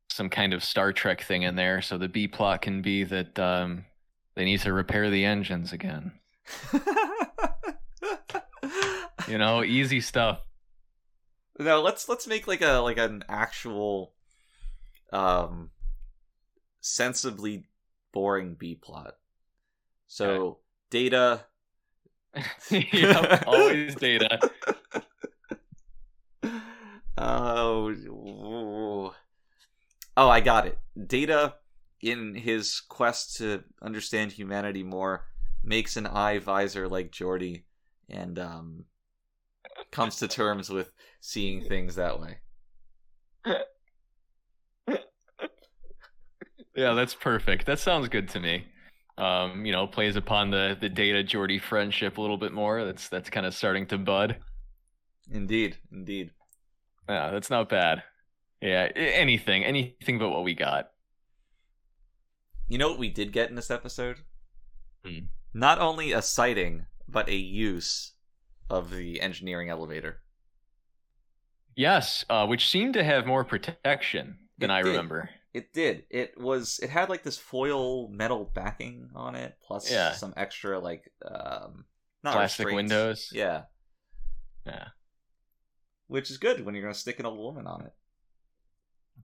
[0.09, 1.82] some kind of Star Trek thing in there.
[1.82, 3.84] So the B plot can be that um,
[4.34, 6.12] they need to repair the engines again.
[9.28, 10.40] You know, easy stuff.
[11.59, 14.14] No, let's let's make like a like an actual
[15.12, 15.70] um
[16.80, 17.64] sensibly
[18.12, 19.16] boring B plot.
[20.06, 20.59] So
[20.90, 21.44] data
[22.70, 24.38] yep, always data.
[27.20, 29.12] Oh.
[30.19, 30.77] Oh, I got it.
[31.07, 31.55] Data,
[32.01, 35.27] in his quest to understand humanity more,
[35.62, 37.62] makes an eye visor like Geordi,
[38.11, 38.85] and um,
[39.93, 40.91] comes to terms with
[41.21, 42.39] seeing things that way.
[46.75, 47.66] Yeah, that's perfect.
[47.66, 48.66] That sounds good to me.
[49.19, 52.85] Um, you know, plays upon the the data Geordi friendship a little bit more.
[52.85, 54.37] That's that's kind of starting to bud.
[55.31, 56.33] Indeed, indeed.
[57.09, 58.03] Yeah, that's not bad.
[58.61, 60.90] Yeah, anything, anything but what we got.
[62.68, 64.18] You know what we did get in this episode?
[65.04, 65.26] Hmm.
[65.54, 68.12] Not only a sighting, but a use
[68.68, 70.20] of the engineering elevator.
[71.76, 74.90] Yes, uh, which seemed to have more protection than It I did.
[74.90, 75.30] remember.
[75.54, 76.04] It did.
[76.11, 76.78] It was.
[76.82, 80.12] It had like this foil metal backing on it, plus Yeah.
[80.12, 81.84] some extra like um,
[82.22, 83.30] not Plastic windows.
[83.32, 83.62] Yeah,
[84.66, 84.88] Yeah.
[86.09, 87.92] which is good when you're gonna stick an old woman on it.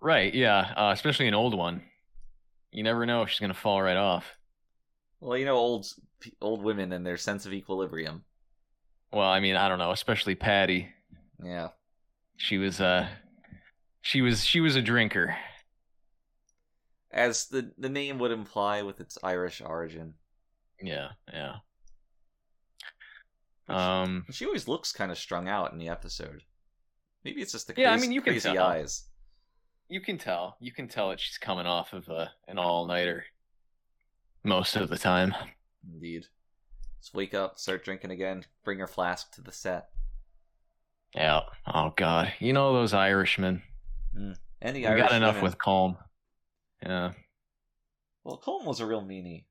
[0.00, 0.34] Right.
[0.34, 0.72] Yeah.
[0.76, 1.82] Uh, especially an old one.
[2.72, 4.36] You never know if she's gonna fall right off.
[5.20, 5.86] Well, you know, old
[6.40, 8.24] old women and their sense of equilibrium.
[9.12, 10.88] Well, I mean, I don't know, especially Paddi.
[11.42, 11.68] Yeah.
[12.36, 13.08] She was uh
[14.02, 15.36] she was she was a drinker.
[17.10, 20.14] As the the name would imply with its Irish origin.
[20.82, 21.56] Yeah, yeah.
[23.66, 26.42] Which- Um She always looks kind of strung out in the episode.
[27.24, 28.66] Maybe it's just the Yeah, I crazy, mean, you can crazy tell.
[28.66, 29.08] eyes.
[29.88, 30.56] You can tell.
[30.60, 33.24] You can tell that she's coming off of uh, an all-nighter
[34.42, 35.34] most of the time.
[35.92, 36.26] Indeed.
[37.00, 39.88] Just wake up, start drinking again, bring her flask to the set.
[41.14, 41.40] Yeah.
[41.66, 42.32] Oh god.
[42.40, 43.62] You know those Irishmen.
[44.62, 45.96] Any We Irish got enough women- with Colm.
[46.82, 47.12] Yeah.
[48.24, 49.44] Well, Colm was a real meanie.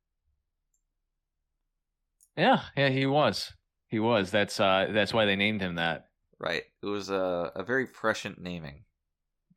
[2.36, 3.54] Yeah, yeah, he was.
[3.88, 4.32] He was.
[4.32, 6.08] That's uh that's why they named him that.
[6.40, 6.64] Right.
[6.82, 8.84] It was a, a very prescient naming.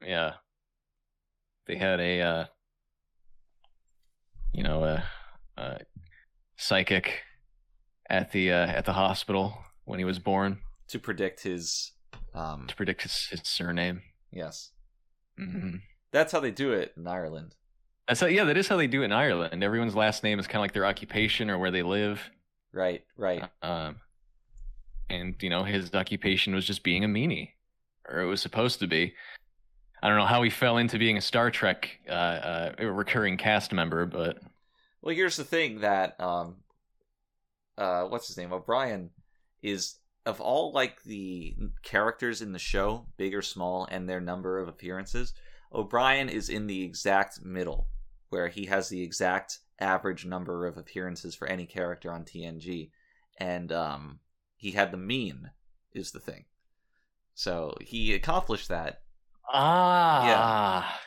[0.03, 0.35] Yeah.
[1.67, 2.45] They had a uh
[4.53, 5.05] you know, a,
[5.59, 5.79] a
[6.57, 7.21] psychic
[8.09, 10.59] at the uh, at the hospital when he was born
[10.89, 11.93] To predict his
[12.35, 14.03] um to predict his, his surname.
[14.33, 14.71] yes.
[15.39, 15.77] hmm
[16.13, 17.55] That's how they do it in Ireland.
[18.09, 19.65] That's how, yeah, that is how they do it in Ireland.
[19.65, 22.21] Everyone's last name is kind of like their occupation or where they live.
[22.73, 23.43] Right, right.
[23.63, 23.97] Um,
[25.11, 27.51] and you know, his occupation was just being a meanie,
[28.09, 29.15] or it was supposed to be.
[30.03, 33.73] I don't know how he fell into being a Star Trek uh, uh, recurring cast
[33.73, 34.39] member, but
[35.03, 36.57] Well, here's the thing that um,
[37.79, 38.53] uh, what's his name?
[38.53, 39.11] O'Brien
[39.63, 44.59] is of all like the characters in the show, big or small, and their number
[44.59, 45.33] of appearances.
[45.73, 47.89] O'Brien is in the exact middle,
[48.29, 52.91] where he has the exact average number of appearances for any character on TNG,
[53.39, 54.19] and um,
[54.57, 55.51] he had the mean
[55.93, 56.45] is the thing.
[57.35, 59.03] So he accomplished that,
[59.53, 60.99] ah, Yeah.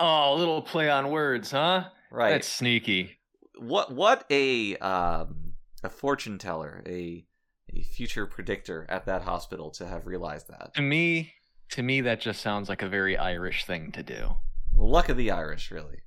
[0.00, 1.84] oh, a little play on words, huh?
[2.10, 2.30] right?
[2.30, 3.18] That's sneaky.
[3.58, 7.24] what what a um a fortune teller a
[7.72, 11.32] a future predictor at that hospital to have realized that To me,
[11.70, 14.36] to me, that just sounds like a very Irish thing to do.
[14.76, 16.02] luck of the irish really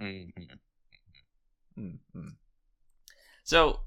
[0.00, 0.32] Mhm.
[1.78, 1.98] mm
[3.44, 3.80] so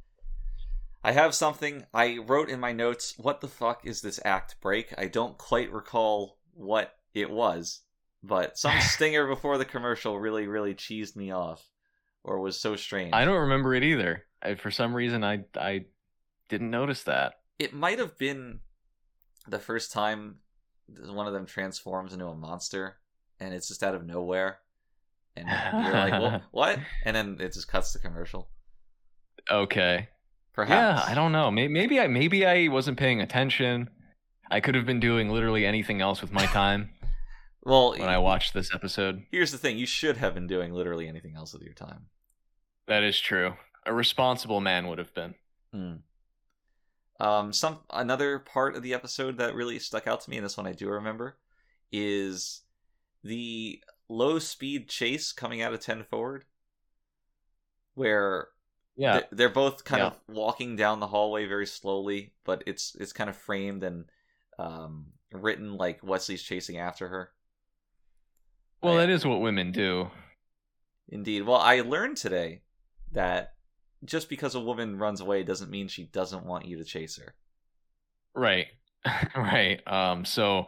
[1.04, 4.94] i have something i wrote in my notes what the fuck is this act break
[4.98, 7.82] i don't quite recall what it was
[8.24, 11.70] but some stinger before the commercial really really cheesed me off
[12.24, 14.26] or was so strange I don't remember it either.
[14.42, 15.86] I, for some reason, I I
[16.50, 17.34] didn't notice that.
[17.60, 18.60] it might have been
[19.48, 20.38] the first time
[20.88, 22.98] one of them transforms into a monster
[23.40, 24.58] and it's just out of nowhere
[25.36, 28.50] and you're like well, what and then it just cuts to commercial
[29.52, 30.10] Okay.
[30.54, 31.52] perhaps Yeah, I don't know.
[31.52, 33.90] Maybe I maybe I wasn't paying attention.
[34.52, 36.92] I could have been doing literally anything else with my time
[37.64, 39.24] well when I watched this episode.
[39.32, 42.08] here's the thing you should have been doing literally anything else with your time
[42.88, 43.56] That is true.
[43.86, 45.36] A responsible man would have been.
[45.74, 45.94] Hmm.
[47.20, 50.58] um some another part of the episode that really stuck out to me and this
[50.58, 51.38] one i do remember
[51.92, 52.62] is
[53.24, 56.46] the low speed chase coming out of 10 forward
[57.96, 58.50] where
[58.98, 59.14] Yeah.
[59.20, 60.08] They're- they're both kind Yeah.
[60.08, 64.06] of walking down the hallway very slowly, but it's it's kind of framed and
[64.60, 67.30] um, written like Wesley's chasing after her.
[68.82, 70.10] Well, I- that is what women do.
[71.10, 71.44] Indeed.
[71.44, 72.62] Well, I learned today
[73.12, 73.54] that
[74.04, 77.36] just because a woman runs away doesn't mean she doesn't want you to chase her.
[78.34, 78.68] Right.
[79.36, 79.82] right.
[79.88, 80.26] Um.
[80.26, 80.66] So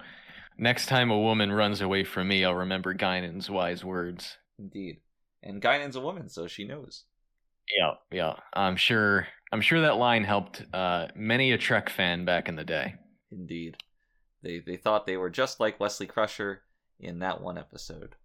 [0.57, 4.37] next time a woman runs away from me, I'll remember Guinan's wise words.
[4.59, 4.97] Indeed.
[5.43, 7.03] And Guinan's a woman, so she knows.
[7.77, 7.93] Yeah.
[8.11, 8.33] Yeah.
[8.53, 9.27] I'm sure.
[9.51, 12.95] I'm sure that line helped uh, many a Trek fan back in the day.
[13.31, 13.77] Indeed.
[14.43, 16.61] They they thought they were just like Wesley Crusher
[16.99, 18.15] in that one episode.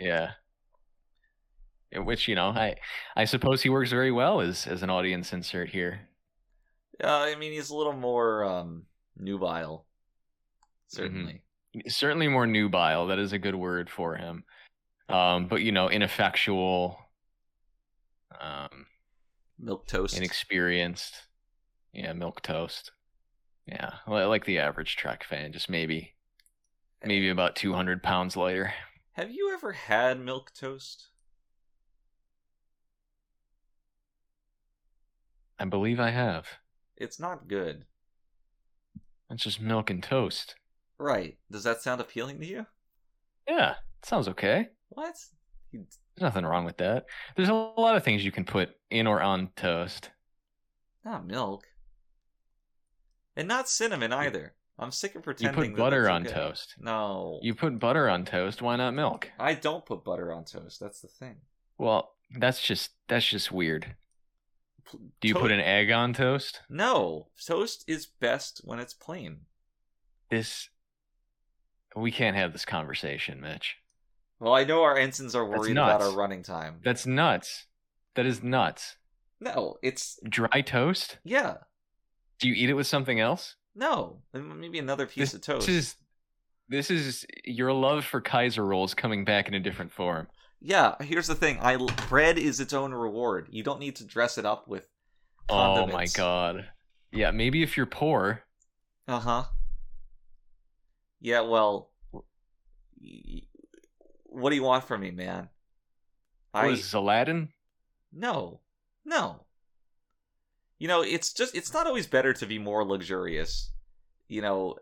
[0.00, 0.32] Yeah.
[1.90, 2.76] In Which you know, I
[3.16, 6.08] I suppose he works very well as as an audience insert here.
[7.00, 8.84] Yeah, I mean he's a little more um
[9.16, 9.86] nubile.
[10.88, 11.42] Certainly.
[11.88, 13.06] Certainly more nubile.
[13.06, 14.44] That is a good word for him.
[15.08, 16.98] Um, but you know, ineffectual,
[18.40, 18.86] um,
[19.58, 20.16] Milk toast.
[20.16, 21.14] inexperienced.
[21.92, 22.92] Yeah, milk toast.
[23.66, 26.14] Yeah, li- like the average Trek fan, just maybe,
[27.04, 28.74] maybe about two hundred pounds lighter.
[29.12, 31.08] Have you ever had milk toast?
[35.58, 36.46] I believe I have.
[36.96, 37.84] It's not good.
[39.30, 40.56] It's just milk and toast.
[40.98, 41.38] Right.
[41.50, 42.66] Does that sound appealing to you?
[43.48, 44.68] Yeah, sounds okay.
[44.88, 45.14] What?
[45.72, 47.06] There's nothing wrong with that.
[47.36, 50.10] There's a lot of things you can put in or on toast.
[51.04, 51.64] Not milk.
[53.36, 54.54] And not cinnamon either.
[54.78, 55.64] I'm sick of pretending.
[55.64, 56.34] You put butter on okay.
[56.34, 56.74] toast.
[56.78, 57.38] No.
[57.42, 58.62] You put butter on toast.
[58.62, 59.30] Why not milk?
[59.38, 60.80] I don't put butter on toast.
[60.80, 61.36] That's the thing.
[61.78, 63.94] Well, that's just that's just weird.
[65.20, 66.60] Do you To- put an egg on toast?
[66.68, 69.42] No, toast is best when it's plain.
[70.30, 70.68] This.
[71.94, 73.76] We can't have this conversation, Mitch.
[74.40, 76.80] Well, I know our ensigns are worried about our running time.
[76.82, 77.66] That's nuts.
[78.14, 78.96] That is nuts.
[79.40, 81.18] No, it's Dry toast?
[81.24, 81.58] yeah.
[82.42, 83.54] Do you eat it with something else?
[83.76, 85.68] No, maybe another piece this, of toast.
[85.68, 85.96] This is
[86.68, 90.26] this is your love for Kaiser rolls coming back in a different form.
[90.60, 91.60] Yeah, here's the thing.
[91.60, 91.76] I
[92.08, 93.46] bread is its own reward.
[93.52, 94.84] You don't need to dress it up with
[95.48, 95.92] Condiments.
[95.92, 96.66] Oh my god.
[97.12, 98.42] Yeah, maybe if you're poor.
[99.06, 99.44] Uh huh.
[101.20, 101.90] Yeah, well,
[104.24, 105.48] what do you want from me, man?
[106.50, 107.50] What I is this, Aladdin?
[108.12, 108.58] no,
[109.04, 109.44] no.
[110.82, 113.70] You know, it's just it's not always better to be more luxurious.
[114.26, 114.78] You know,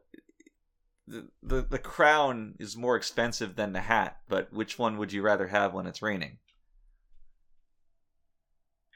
[1.07, 5.21] the the the crown is more expensive than the hat, but which one would you
[5.21, 6.39] rather have when it's raining?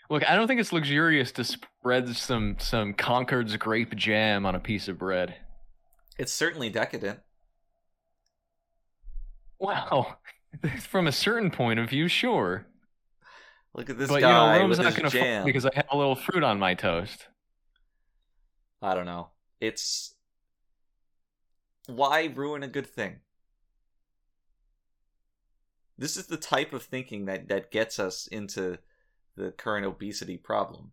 [0.09, 4.59] Look, I don't think it's luxurious to spread some some Concord's grape jam on a
[4.59, 5.35] piece of bread.
[6.17, 7.21] It's certainly decadent.
[9.59, 10.17] Wow.
[10.81, 12.65] From a certain point of view, sure.
[13.75, 15.45] Look at this but you know, guy Rome's with not going to jam.
[15.45, 17.27] because I have a little fruit on my toast.
[18.81, 19.31] I don't know.
[19.61, 20.15] It's
[21.87, 23.17] why ruin a good thing?
[25.99, 28.79] This is the type of thinking that that gets us into
[29.37, 30.93] the current obesity problem.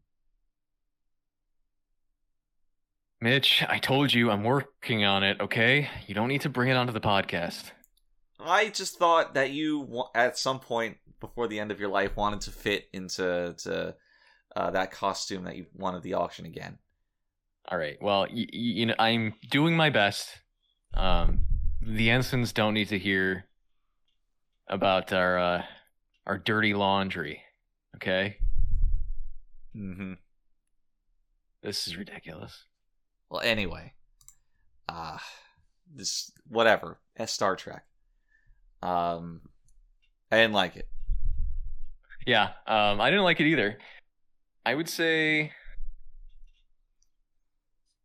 [3.20, 5.90] Mitch, I told you I'm working on it, okay?
[6.08, 7.72] You don't need to bring it onto the podcast.
[8.40, 12.42] I just thought that you at some point before the end of your life wanted
[12.42, 13.96] to fit into to
[14.56, 16.78] uh, that costume that you won at the auction again.
[17.70, 17.98] All right.
[18.02, 20.28] Well, y- y- you know, I'm doing my best.
[20.94, 21.48] Um,
[21.82, 23.46] the ensigns don't need to hear
[24.68, 25.64] about our uh,
[26.28, 27.42] our dirty laundry.
[27.96, 28.38] Okay,
[29.76, 30.14] Mm-hmm.
[31.64, 32.66] this is ridiculous.
[33.30, 33.94] Well, anyway,
[34.90, 35.18] uh
[35.94, 37.00] this whatever.
[37.16, 37.86] As Star Trek.
[38.82, 39.42] Um,
[40.32, 40.88] I didn't like it.
[42.26, 43.78] Yeah, um, I didn't like it either.
[44.66, 45.52] I would say,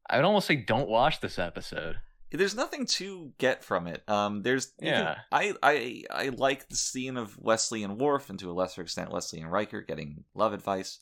[0.08, 1.96] I would almost say, don't watch this episode.
[2.32, 4.02] There's nothing to get from it.
[4.08, 5.16] Um, there's you can- Yeah.
[5.32, 9.10] I I I like the scene of Wesley and Worf, and to a lesser extent
[9.12, 10.98] Wesley and Riker getting love advice,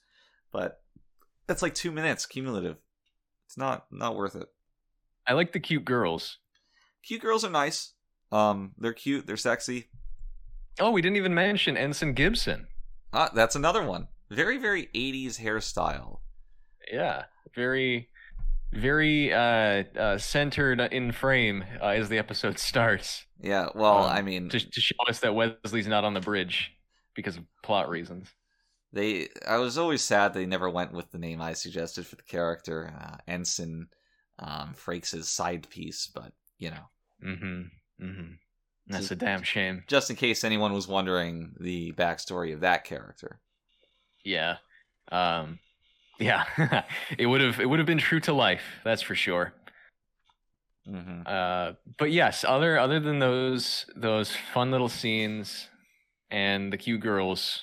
[0.53, 0.83] but
[1.47, 2.77] that's like two minutes cumulative.
[3.47, 4.47] It's not not worth it.
[5.27, 6.39] I like the cute girls.
[7.03, 7.95] Cute girls are nice.
[8.31, 9.27] Um, they're cute.
[9.27, 9.89] They're sexy.
[10.79, 12.67] Oh, we didn't even mention Ensign Gibson.
[13.15, 14.09] Ah, that's another one.
[14.31, 16.19] Very very 80s hairstyle.
[16.93, 18.09] Yeah, very,
[18.73, 23.25] very uh, uh, centered in frame uh, as the episode starts.
[23.41, 23.69] Yeah.
[23.75, 26.73] Well, Um, I mean, to, to show us that Wesley's not on the bridge
[27.15, 28.29] because of plot reasons.
[28.93, 32.23] They, I was always sad they never went with the name I suggested for the
[32.23, 33.89] character, uh, Ensign
[34.39, 36.07] um, Frakes' side piece.
[36.15, 36.89] But you know,
[37.25, 38.05] Mm-hmm.
[38.05, 38.33] Mm-hmm.
[38.87, 39.83] That's a damn shame.
[39.87, 43.41] just in case anyone was wondering the backstory of that character.
[44.25, 44.57] Yeah.
[45.11, 45.59] Um.
[46.19, 46.45] Yeah.
[47.19, 47.61] it would have.
[47.61, 48.63] It would have been true to life.
[48.85, 49.53] That's for sure.
[50.87, 51.73] hmm Uh.
[51.99, 52.45] But yes.
[52.47, 55.69] Other other than those those fun little scenes
[56.31, 57.63] and the cute girls.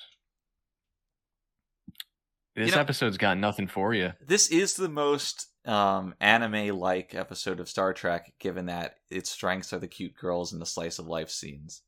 [2.54, 4.12] This know- episode's got nothing for you.
[4.20, 9.78] This is the most um, anime-like episode of Star Trek, given that its strengths are
[9.78, 11.82] the cute girls and the slice of life scenes.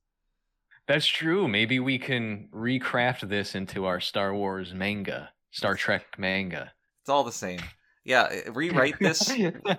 [0.86, 1.48] That's true.
[1.48, 6.72] Maybe we can recraft this into our Star Wars manga, Star Trek manga.
[7.02, 7.60] It's all the same.
[8.04, 9.32] Yeah, eh, rewrite this.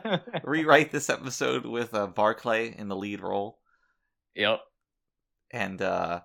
[0.43, 3.59] rewrite this episode with uh, Barclay in the lead role.
[4.35, 4.61] yep.
[5.51, 6.21] and uh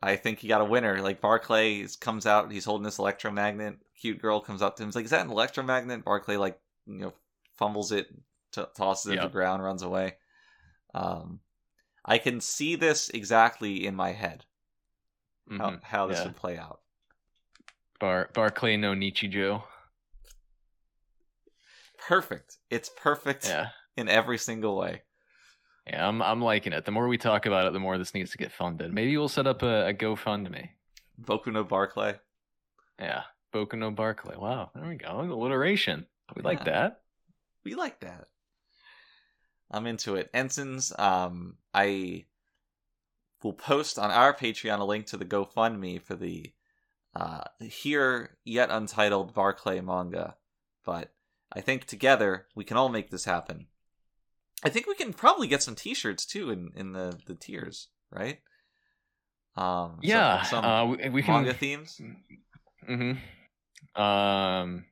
[0.00, 1.02] I think he got a winner.
[1.02, 3.78] Like Barclay comes out, he's holding this electromagnet.
[4.00, 6.98] Cute girl comes up to him, he's like, "Is that an electromagnet?" Barclay like you
[6.98, 7.12] know
[7.56, 8.08] fumbles it,
[8.52, 10.16] t- tosses it to the ground, runs away.
[10.94, 11.40] Um,
[12.04, 14.44] I can see this exactly in my head
[15.50, 15.82] how, Mhm.
[15.82, 16.24] how this Yeah.
[16.24, 16.80] would play out.
[18.00, 19.62] Bar Barclay no Nichijou.
[22.06, 22.56] Perfect.
[22.70, 23.70] It's perfect Yeah.
[23.96, 25.02] in every single way.
[25.86, 26.84] Yeah, I'm I'm liking it.
[26.84, 28.92] The more we talk about it, the more this needs to get funded.
[28.92, 30.70] Maybe we'll set up a, a GoFundMe.
[31.20, 32.18] Boku no Barclay.
[32.98, 33.24] Yeah.
[33.52, 34.36] Boku no Barclay.
[34.36, 34.70] Wow.
[34.74, 35.20] There we go.
[35.20, 36.06] Alliteration.
[36.36, 37.00] We like that.
[37.64, 38.28] we like that.
[39.70, 40.30] I'm into it.
[40.32, 42.24] Ensigns, um, I
[43.42, 46.52] will post on our Patreon a link to the GoFundMe for the
[47.14, 50.36] uh, here yet untitled Barclay manga.
[50.84, 51.12] But
[51.52, 53.66] I think together we can all make this happen.
[54.64, 58.40] I think we can probably get some T-shirts too in in the the tiers, right?
[59.56, 60.42] Um, Yeah.
[60.42, 61.34] some, uh, we, we can.
[61.34, 62.00] manga themes.
[62.86, 63.12] hmm
[64.00, 64.84] Um,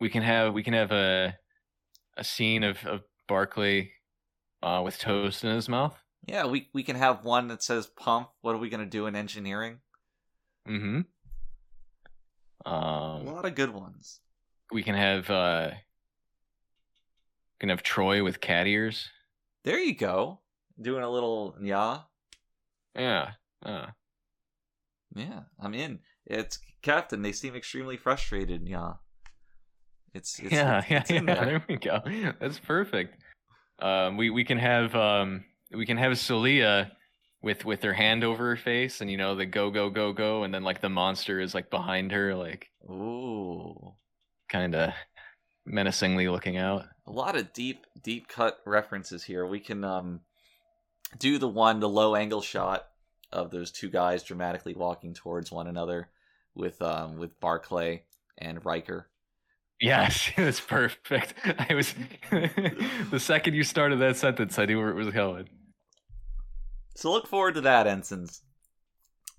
[0.00, 1.36] we can have we can have a
[2.16, 3.92] a scene of of Barclay
[4.62, 5.96] uh, with toast in his mouth.
[6.26, 8.28] Yeah, we we can have one that says pump.
[8.40, 9.78] What are we gonna do in engineering?
[10.68, 11.00] Mm-hmm.
[12.66, 14.20] A Um, lot of good ones.
[14.72, 15.70] we can have uh,
[17.60, 19.08] can have Troi with cat ears.
[19.64, 20.40] There you go.
[20.80, 22.00] Doing a little yeah.
[22.94, 23.32] Yeah.
[23.64, 23.86] Uh,
[25.14, 26.00] Yeah, I'm in.
[26.26, 27.22] It's Captain.
[27.22, 28.68] They seem extremely frustrated.
[28.68, 28.94] Yeah.
[30.16, 31.20] It's, it's yeah, it's, yeah, it's yeah.
[31.20, 31.44] there.
[31.44, 32.00] There we go.
[32.40, 33.22] That's perfect.
[33.78, 36.90] Um, we we can have um, we can have Salia
[37.42, 40.44] with with her hand over her face, and you know the go go go go,
[40.44, 43.94] and then like the monster is like behind her, like Ooh,
[44.48, 44.92] kind of
[45.66, 46.86] menacingly looking out.
[47.06, 49.44] a lot of deep, deep cut references here.
[49.46, 50.20] We can um
[51.18, 52.86] do the one, the low angle shot
[53.32, 56.08] of those two guys dramatically walking towards one another
[56.54, 58.04] with um with Barclay
[58.38, 59.08] and Riker.
[59.80, 61.34] Yes, it's perfect.
[61.44, 61.94] I was
[62.30, 65.48] the second you started that sentence, I knew where it was going.
[66.96, 68.42] So look forward to that, ensigns.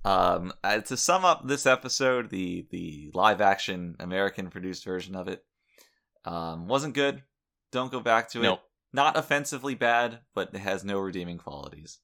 [0.06, 5.28] Um, uh, to sum up this episode, the the live action American produced version of
[5.28, 5.44] it
[6.24, 7.24] um, wasn't good.
[7.72, 8.44] Don't go back to it.
[8.44, 8.62] Nope.
[8.94, 12.00] Not offensively bad, but it has no redeeming qualities.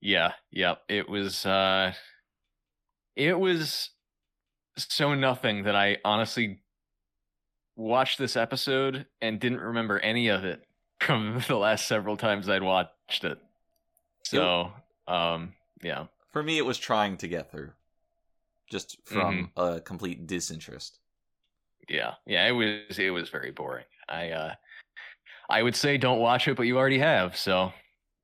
[0.00, 0.82] Yeah, yep.
[0.88, 1.94] It was uh
[3.16, 3.90] it was
[4.76, 6.60] so nothing that I honestly
[7.76, 10.64] watched this episode and didn't remember any of it
[11.00, 13.38] from the last several times I'd watched it.
[14.24, 14.72] So,
[15.08, 16.06] um yeah.
[16.32, 17.70] For me, it was trying to get through,
[18.70, 19.76] just from Mm-hmm.
[19.76, 20.98] a complete disinterest.
[21.88, 22.14] Yeah.
[22.26, 23.84] Yeah, it was it was very boring.
[24.08, 24.54] I uh
[25.50, 27.72] I would say don't watch it, but you already have, so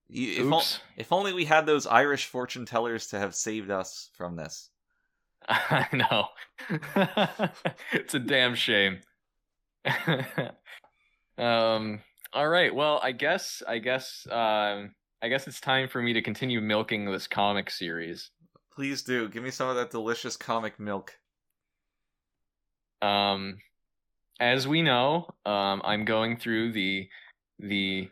[0.08, 4.10] You- If, o- if only we had those Irish fortune tellers to have saved us
[4.16, 4.70] from this.
[5.48, 6.28] I know.
[7.92, 9.00] it's a damn shame.
[11.38, 12.00] um
[12.32, 12.72] all right.
[12.72, 17.10] Well, I guess I guess um I guess it's time for me to continue milking
[17.10, 18.30] this comic series.
[18.72, 21.18] Please do give me some of that delicious comic milk.
[23.02, 23.58] Um
[24.38, 27.08] as we know, um I'm going through the
[27.58, 28.08] the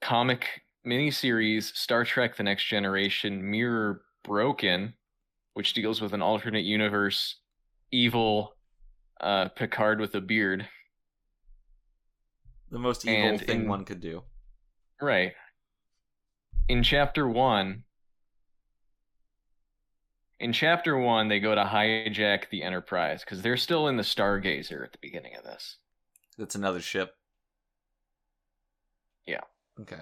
[0.00, 4.94] comic miniseries Star Trek The Next Generation Mirror Broken,
[5.54, 7.40] which deals with an alternate universe
[7.90, 8.54] evil
[9.20, 10.68] uh Picard with a beard.
[12.70, 14.22] The most evil And thing in- one could do.
[15.00, 15.34] Right.
[16.68, 17.84] In chapter one,
[20.40, 24.84] in chapter one, they go to hijack the Enterprise because they're still in the Stargazer
[24.84, 25.78] at the beginning of this.
[26.36, 27.14] That's another ship.
[29.26, 29.40] Yeah.
[29.80, 30.00] Okay.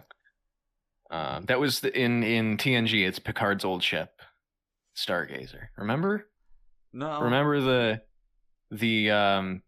[1.11, 3.07] Um, that was the, in in TNG.
[3.07, 4.20] It's Picard's old ship,
[4.97, 5.69] Stargazer.
[5.77, 6.28] Remember?
[6.93, 7.20] No.
[7.20, 8.03] Remember the
[8.70, 9.62] the um,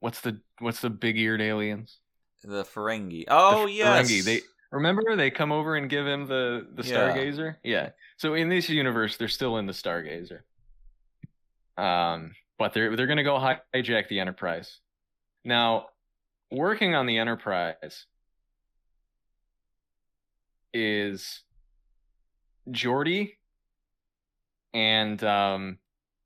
[0.00, 1.98] what's the what's the big eared aliens?
[2.46, 3.24] The Ferengi?
[3.28, 4.08] Oh the yes.
[4.08, 4.24] Ferengi.
[4.24, 4.40] They
[4.70, 6.94] remember they come over and give him the the Yeah.
[6.96, 7.56] Stargazer.
[7.64, 7.90] Yeah.
[8.18, 10.40] So in this universe, they're still in the Stargazer.
[11.76, 13.36] Um, but they're they're gonna go
[13.74, 14.78] hijack the Enterprise.
[15.44, 15.88] Now,
[16.50, 18.06] working on the Enterprise
[20.72, 21.42] is
[22.70, 23.32] Geordi
[24.74, 25.78] and um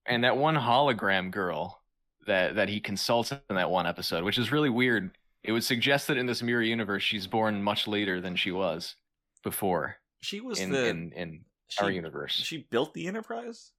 [0.07, 1.81] and that one hologram girl
[2.27, 5.11] that that he consults in that one episode, which is really weird.
[5.43, 8.97] It would suggest that in this mirror universe, she's born much later than she was
[9.43, 12.33] before she was in the in, in she, our universe.
[12.33, 13.73] She built the Enterprise,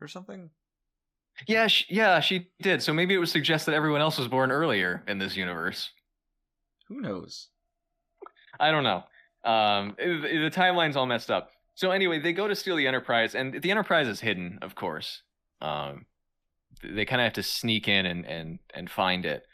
[0.00, 0.50] or something.
[1.46, 2.82] yeah, she, yeah, she did.
[2.82, 5.90] So maybe it would suggest that everyone else was born earlier in this universe.
[6.88, 7.48] Who knows?
[8.60, 9.02] I don't know.
[9.44, 11.50] Um, the timeline's all messed up.
[11.74, 15.22] So anyway, they go to steal the Enterprise, and the Enterprise is hidden, of course.
[15.60, 16.06] Um,
[16.82, 19.44] they kind of have to sneak in and and and find it,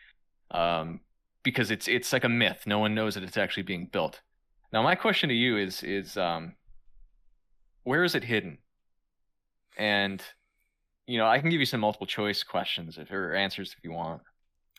[0.51, 1.01] um,
[1.43, 2.63] because it's it's like a myth.
[2.67, 4.21] No one knows that it's actually being built.
[4.73, 6.55] Now, my question to you is is um,
[7.85, 8.59] where is it hidden?
[9.79, 10.23] And
[11.07, 13.93] you know, I can give you some multiple choice questions if or answers if you
[13.93, 14.23] want.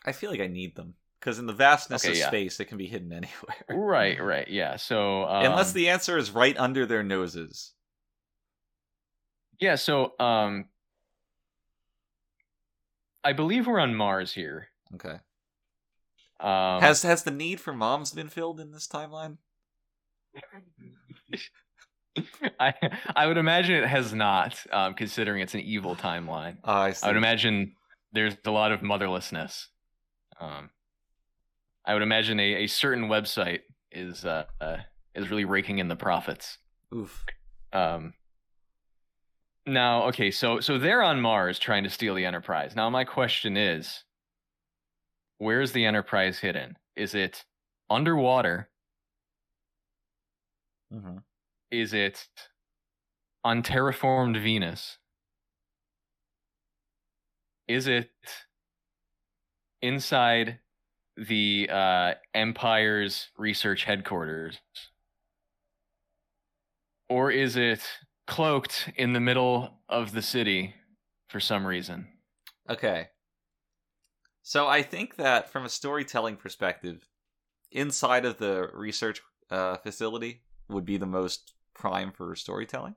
[0.04, 2.28] I feel like I need them because in the vastness Okay, of yeah.
[2.28, 3.56] space, it can be hidden anywhere.
[3.68, 4.76] Right, right, yeah.
[4.76, 7.72] So um, Unless the answer is right under their noses.
[9.60, 10.66] Yeah, so um
[13.24, 14.68] I believe we're on Mars here.
[14.94, 15.16] Okay.
[16.42, 19.38] Um has has the need for moms been filled in this timeline?
[22.60, 22.74] I
[23.16, 26.58] I would imagine it has not, um, considering it's an evil timeline.
[26.64, 26.94] Oh, I.
[27.02, 27.72] I would imagine
[28.12, 29.66] there's a lot of motherlessness.
[30.40, 30.70] Um
[31.86, 33.60] I would imagine a, a certain website
[33.90, 34.78] is uh, uh
[35.14, 36.58] is really raking in the profits.
[36.94, 37.24] Oof.
[37.72, 38.12] Um
[39.66, 42.76] Now, okay, so so they're on Mars trying to steal the Enterprise.
[42.76, 44.04] Now, my question is,
[45.42, 46.76] where's the Enterprise hidden?
[46.94, 47.44] Is it
[47.90, 48.68] underwater?
[50.94, 51.18] Mm-hmm.
[51.72, 52.28] Is it
[53.42, 54.98] on terraformed Venus?
[57.66, 58.10] Is it
[59.80, 60.60] inside
[61.16, 64.58] the uh, Empire's research headquarters?
[67.08, 67.80] Or is it
[68.28, 70.74] cloaked in the middle of the city
[71.28, 72.06] for some reason?
[72.70, 73.08] Okay.
[74.42, 77.08] So I think that from a storytelling perspective,
[77.70, 82.96] inside of the research uh, facility would be the most prime for storytelling.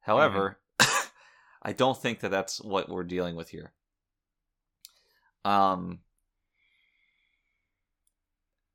[0.00, 0.58] However,
[1.62, 3.72] I don't think that that's what we're dealing with here.
[5.44, 6.00] Um,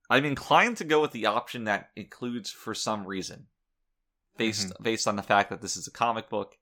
[0.09, 3.47] I'm inclined to go with the option that includes for some reason,
[4.37, 6.57] based based on the fact that this is a comic book,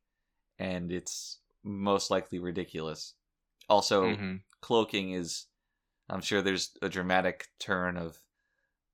[0.60, 3.14] and it's most likely ridiculous.
[3.70, 4.42] Also, Mhm.
[4.61, 5.45] Cloaking is,
[6.10, 8.18] I'm sure there's a dramatic turn of,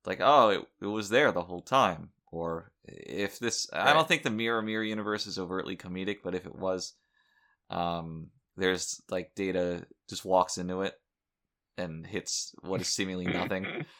[0.05, 4.23] like, oh, it, it was there the whole time, or if this, I don't think
[4.23, 6.93] the Mirror Mirror universe is overtly comedic, but if it was,
[7.69, 8.27] um,
[8.57, 10.93] there's like Data just walks into it
[11.77, 13.65] and hits what is seemingly nothing.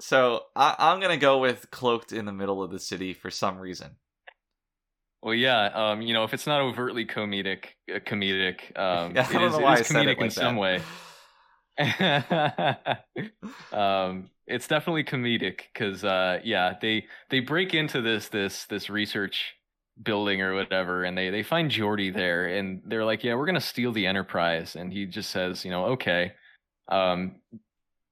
[0.00, 3.58] So I, I'm gonna go with cloaked in the middle of the city for some
[3.58, 3.96] reason.
[5.26, 9.42] Well, yeah, um, you know, if it's not overtly comedic, uh, comedic, um, Yeah, it
[9.42, 10.80] is, it is said it comedic in like some way.
[13.72, 19.54] um, it's definitely comedic because, uh, yeah, they they break into this this this research
[20.00, 23.60] building or whatever, and they they find Geordi there, and they're like, "Yeah, we're gonna
[23.60, 26.34] steal the Enterprise," and he just says, "You know, okay."
[26.86, 27.40] Um,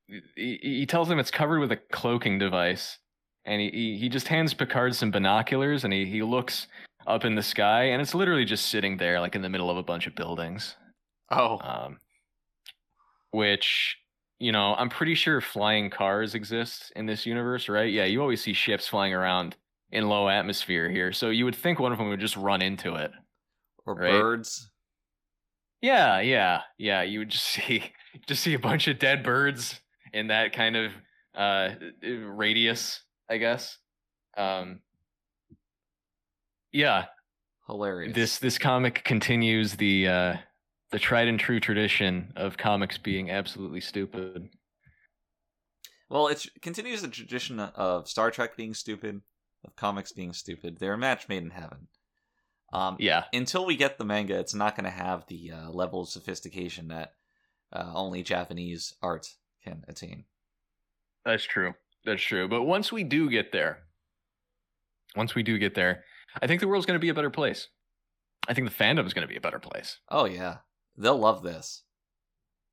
[0.08, 2.98] he, he tells them it's covered with a cloaking device,
[3.44, 6.66] and he, he he just hands Picard some binoculars, and he he looks
[7.06, 9.76] up in the sky, and it's literally just sitting there, like in the middle of
[9.76, 10.76] a bunch of buildings.
[11.30, 12.00] Oh, Um,
[13.30, 13.98] which
[14.40, 17.90] you know, I'm pretty sure flying cars exist in this universe, right?
[17.92, 19.56] Yeah, you always see ships flying around
[19.90, 22.94] in low atmosphere here, so you would think one of them would just run into
[22.96, 23.12] it.
[23.86, 24.10] or right.
[24.10, 24.70] birds.
[25.80, 27.02] Yeah, yeah, yeah.
[27.02, 27.92] You would just see
[28.26, 29.80] just see a bunch of dead birds
[30.12, 30.92] in that kind of
[31.34, 31.70] uh
[32.02, 33.78] radius, I guess.
[34.36, 34.80] Um
[36.74, 37.06] Yeah,
[37.68, 38.14] Hilarious.
[38.14, 40.36] this this comic continues the uh
[40.90, 44.48] the tried and true tradition of comics being absolutely stupid.
[46.10, 49.22] Well, it continues the tradition of Star Trek being stupid,
[49.64, 50.78] of comics being stupid.
[50.78, 51.88] They're a match made in heaven.
[52.72, 53.24] Um, Yeah.
[53.32, 56.88] Until we get the manga, it's not going to have the uh, level of sophistication
[56.88, 57.14] that
[57.72, 59.28] uh, only Japanese art
[59.64, 60.24] can attain.
[61.24, 61.74] That's true.
[62.04, 62.48] That's true.
[62.48, 63.84] But once we do get there,
[65.16, 66.04] once we do get there,
[66.42, 67.68] I think the world's going to be a better place.
[68.48, 69.98] I think the fandom's going to be a better place.
[70.10, 70.58] Oh yeah,
[70.96, 71.82] they'll love this.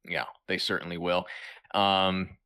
[0.07, 1.25] Yeah, they certainly will.
[1.73, 2.37] Um,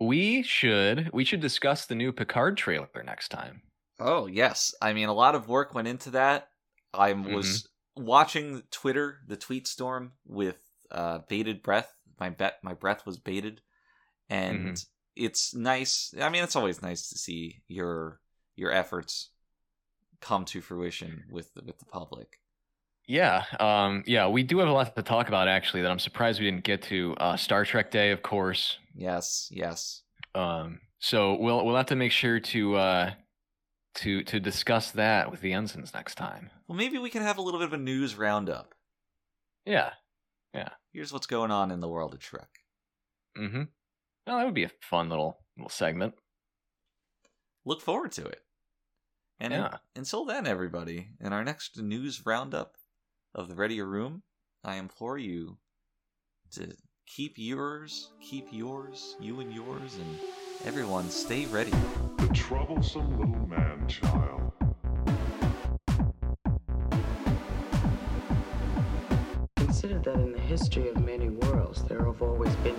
[0.00, 3.62] we should we should discuss the new Picard trailer next time.
[3.98, 6.48] Oh yes, I mean a lot of work went into that.
[6.92, 10.58] I was watching Twitter, the tweet storm with
[10.90, 11.92] uh, bated breath.
[12.18, 13.60] My bet, my breath was bated,
[14.30, 14.82] and
[15.14, 16.14] it's nice.
[16.20, 18.20] I mean, it's always nice to see your
[18.56, 19.30] your efforts
[20.20, 22.40] come to fruition with the, with the public.
[23.06, 25.82] Yeah, um, yeah, we do have a lot to talk about actually.
[25.82, 27.14] That I'm surprised we didn't get to.
[27.18, 28.78] Uh, Star Trek Day, of course.
[28.96, 30.02] Yes, yes.
[30.34, 33.10] Um, so we'll we'll have to make sure to uh,
[33.96, 36.50] to to discuss that with the ensigns next time.
[36.66, 38.74] Well, maybe we can have a little bit of a news roundup.
[39.64, 39.90] Yeah.
[40.52, 40.70] Yeah.
[40.92, 42.48] Here's what's going on in the world of Trek.
[43.38, 43.64] Mm-hmm.
[44.26, 46.14] Well, that would be a fun little little segment.
[47.64, 48.40] Look forward to it.
[49.38, 49.78] And Yeah.
[49.94, 52.76] until then, everybody, in our next news roundup
[53.34, 54.22] of the Readier Room,
[54.64, 55.58] I implore you
[56.52, 56.76] to
[57.06, 60.18] keep yours, keep yours, you and yours, and
[60.64, 61.70] everyone stay ready.
[62.18, 64.52] The troublesome little man child.
[69.56, 72.76] Consider that in the history of many worlds, there have always been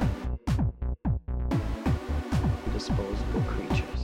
[2.73, 3.96] disposable creatures.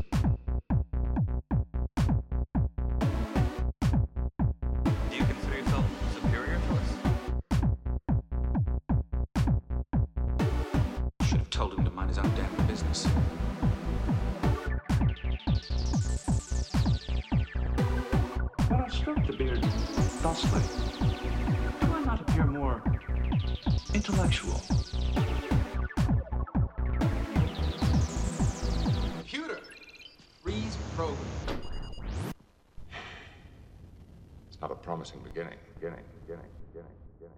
[20.44, 22.84] Do I not appear more
[23.94, 24.62] intellectual?
[29.18, 29.60] Computer,
[30.44, 31.18] freeze program.
[34.50, 37.38] It's not a promising beginning, beginning, beginning, beginning, beginning.